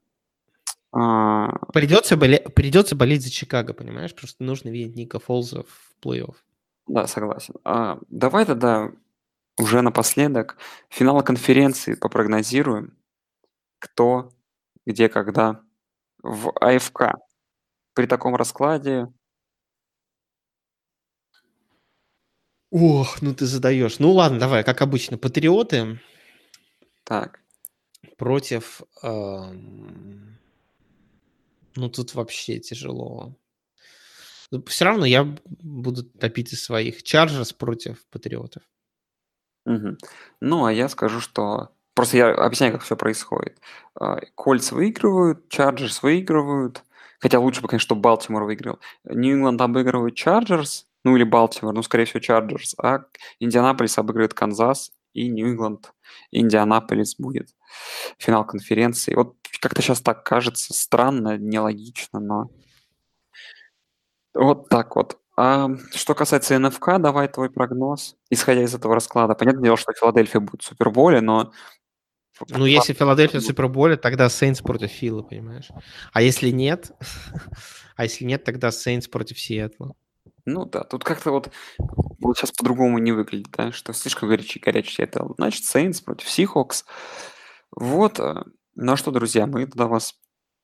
[0.92, 1.50] А...
[1.72, 2.38] Придется, боле...
[2.54, 4.14] Придется болеть за Чикаго, понимаешь?
[4.14, 6.34] Просто нужно видеть Ника Фолза в плей-офф.
[6.86, 7.54] Да, согласен.
[7.64, 8.90] А, давай тогда
[9.58, 10.56] уже напоследок
[10.88, 12.96] финал конференции попрогнозируем.
[13.78, 14.32] Кто,
[14.86, 15.60] где, когда
[16.22, 17.14] в АФК.
[17.94, 19.08] При таком раскладе
[22.70, 23.98] Ох, ну ты задаешь.
[23.98, 26.00] Ну ладно, давай, как обычно, патриоты
[27.04, 27.40] Так.
[28.18, 28.82] против...
[29.02, 30.38] эм,
[31.76, 33.34] Ну тут вообще тяжело.
[34.66, 37.02] Все равно я буду топить из своих.
[37.02, 38.62] Чарджерс против патриотов.
[39.66, 39.98] Мгм.
[40.40, 41.70] Ну, а я скажу, что...
[41.94, 43.60] Просто я объясняю, как все происходит.
[43.94, 46.82] А, Колтс выигрывают, Чарджерс выигрывают.
[47.20, 48.78] Хотя лучше бы, конечно, чтобы Балтимор выиграл.
[49.04, 53.04] Нью-Ингланд обыгрывает Чарджерс, ну или Балтимор, ну, скорее всего, Чарджерс, а
[53.40, 55.92] Индианаполис обыгрывает Канзас, и Нью-Ингланд,
[56.30, 57.48] Индианаполис будет
[58.18, 59.14] финал конференции.
[59.14, 62.50] Вот как-то сейчас так кажется, странно, нелогично, но
[64.34, 65.18] вот так вот.
[65.36, 69.34] А что касается НФК, давай твой прогноз, исходя из этого расклада.
[69.34, 71.52] Понятное дело, что Филадельфия будет в Суперболе, но
[72.50, 75.68] Ну, если Филадельфия в Суперболе, тогда Сейнс против Фила, понимаешь?
[76.12, 76.92] А если нет,
[77.96, 79.94] а если нет, тогда Сейнс против Сиэтла.
[80.48, 85.02] Ну да, тут как-то вот, вот сейчас по-другому не выглядит, да, что слишком горячий, горячий
[85.02, 86.86] это значит Сейнс против Сихокс.
[87.70, 88.44] Вот, э,
[88.74, 90.14] ну а что, друзья, мы тогда вас,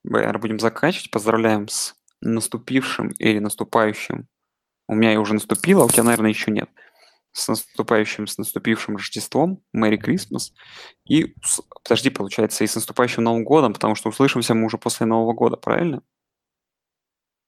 [0.03, 1.11] наверное, будем заканчивать.
[1.11, 4.26] Поздравляем с наступившим или наступающим.
[4.89, 6.70] У меня уже наступило, а у тебя, наверное, еще нет
[7.32, 10.55] с наступающим, с наступившим Рождеством, Мэри Крисмас.
[11.05, 11.35] И,
[11.82, 15.57] подожди, получается, и с наступающим Новым годом, потому что услышимся мы уже после Нового года,
[15.57, 16.03] правильно?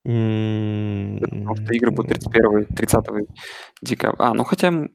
[0.07, 3.05] Потому что игры будут 31 30
[3.83, 4.27] декабря.
[4.27, 4.71] А, ну хотя...
[4.71, 4.89] Ну,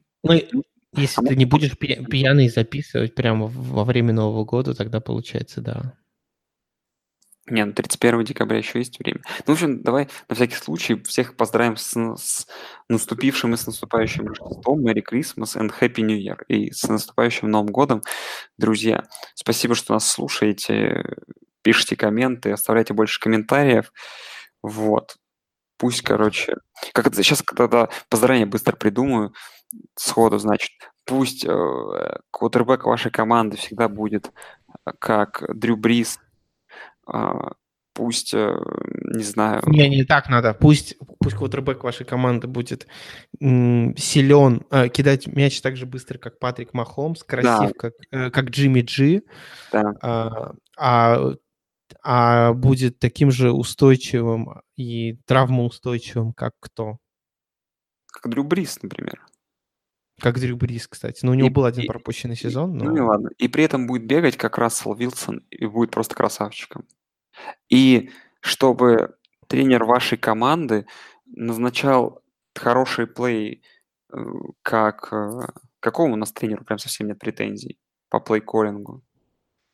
[0.94, 5.94] если а ты не будешь пьяный записывать прямо во время Нового года, тогда получается, да.
[7.46, 9.20] Не, ну 31 декабря еще есть время.
[9.46, 12.46] Ну, в общем, давай на всякий случай всех поздравим с, с
[12.88, 16.38] наступившим и с наступающим Рождеством, Merry Christmas and Happy New Year.
[16.48, 18.02] И с наступающим Новым годом,
[18.58, 19.04] друзья.
[19.34, 21.04] Спасибо, что нас слушаете,
[21.62, 23.92] пишите комменты, оставляйте больше комментариев.
[24.62, 25.16] Вот.
[25.78, 26.56] Пусть, короче,
[26.92, 29.34] как это сейчас, когда поздравления быстро придумаю,
[29.96, 30.70] сходу, значит,
[31.04, 36.18] пусть э, квотербек вашей команды всегда будет э, как Дрю Брис
[37.06, 37.52] а,
[37.94, 38.54] пусть, э,
[39.14, 39.62] не знаю...
[39.66, 40.54] Не, не так надо.
[40.54, 42.86] Пусть, пусть квотербек вашей команды будет
[43.40, 47.72] силен, э, кидать мяч так же быстро, как Патрик Махомс, красив, да.
[47.76, 49.22] как, э, как Джимми Джи,
[49.72, 49.94] да.
[50.00, 51.34] а, а,
[52.02, 56.98] а будет таким же устойчивым и травмоустойчивым, как кто?
[58.06, 59.24] Как Дрю Брис, например.
[60.20, 61.24] Как Дрю Брис, кстати.
[61.24, 62.76] Но у него и, был один и, пропущенный сезон.
[62.76, 62.84] Но...
[62.84, 63.30] Ну и ладно.
[63.38, 66.86] И при этом будет бегать как Рассел Вилсон и будет просто красавчиком.
[67.68, 69.16] И чтобы
[69.48, 70.86] тренер вашей команды
[71.26, 72.22] назначал
[72.54, 73.62] хорошие плей,
[74.12, 74.16] э,
[74.62, 75.12] как...
[75.12, 75.48] Э,
[75.80, 77.78] какому у нас тренеру прям совсем нет претензий
[78.08, 79.02] по плей-коллингу?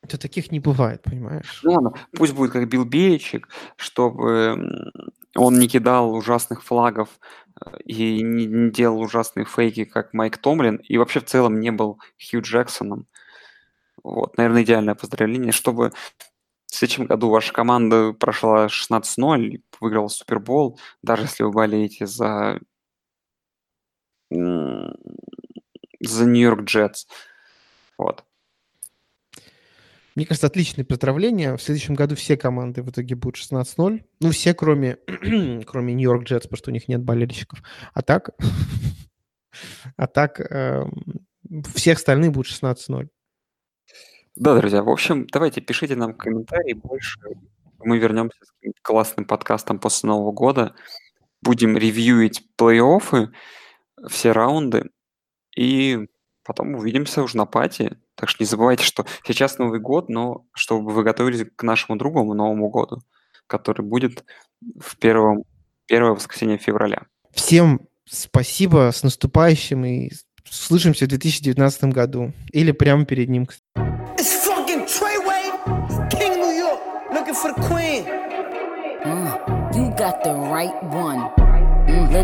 [0.03, 1.61] Это таких не бывает, понимаешь?
[1.64, 4.90] Ну ладно, пусть будет как Билл Бельчик, чтобы
[5.34, 7.09] он не кидал ужасных флагов
[7.61, 11.99] э, и не делал ужасные фейки, как Майк Томлин, и вообще в целом не был
[12.18, 13.07] Хью Джексоном.
[14.03, 15.92] Вот, наверное, идеальное поздравление, чтобы
[16.66, 22.61] в следующем году ваша команда прошла 16-0, выиграла Супербол, даже если вы болеете за
[24.30, 27.07] за Нью-Йорк Джетс.
[27.96, 28.24] Вот.
[30.19, 31.57] Мне кажется, отличное поздравление.
[31.57, 34.03] В следующем году все команды в итоге будут 16-0.
[34.19, 34.97] Ну, все, кроме,
[35.64, 37.62] кроме Нью-Йорк Джетс, потому что у них нет болельщиков.
[37.95, 38.31] А так,
[39.97, 40.87] а так э,
[41.73, 43.07] все остальные будут 16-0.
[44.35, 47.21] Да, друзья, в общем, давайте пишите нам комментарии больше.
[47.79, 48.51] Мы вернемся с
[48.83, 50.75] классным подкастом после Нового года.
[51.43, 53.29] Будем ревьюить плей-оффы,
[54.09, 54.91] все раунды.
[55.57, 56.09] И
[56.43, 57.99] потом увидимся уже на пати.
[58.19, 62.35] Так что не забывайте, что сейчас Новый год, но чтобы вы готовились к нашему другому
[62.35, 63.01] Новому году,
[63.47, 64.25] который будет
[64.77, 65.45] в первом,
[65.87, 67.07] первое воскресенье февраля.
[67.33, 70.11] Всем спасибо, с наступающим, и
[70.51, 72.33] слышимся в 2019 году.
[72.53, 73.47] Или прямо перед ним.
[79.05, 79.39] Uh,
[79.75, 81.47] you got the right one.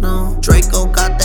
[0.00, 0.36] No.
[0.40, 1.21] Draco got that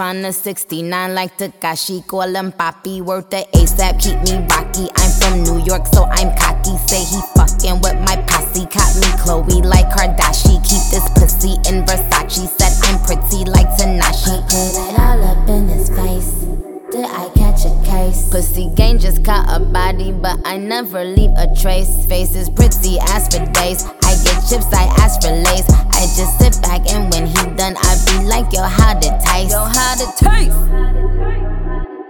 [0.00, 4.88] tryna 69 like Takashi, call him Poppy, worth the ASAP, keep me rocky.
[4.96, 6.74] I'm from New York, so I'm cocky.
[6.88, 10.64] Say he fucking with my posse, caught me Chloe like Kardashian.
[10.64, 14.40] Keep this pussy in Versace, said I'm pretty like Tanashi.
[14.48, 16.32] Put it all up in his face.
[16.90, 18.30] Did I catch a case?
[18.30, 22.06] Pussy gang just caught a body, but I never leave a trace.
[22.06, 23.84] Face is pretty, ass for days.
[24.20, 25.68] I get chips, I ask for lace.
[25.70, 29.50] I just sit back and when he done, I be like, yo, how to taste?
[29.50, 30.56] Yo, how to taste?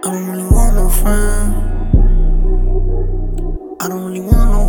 [0.03, 1.55] I don't really want no friend.
[3.79, 4.30] I don't really want no friend.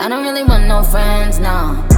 [0.00, 1.89] I don't really want no friends, no.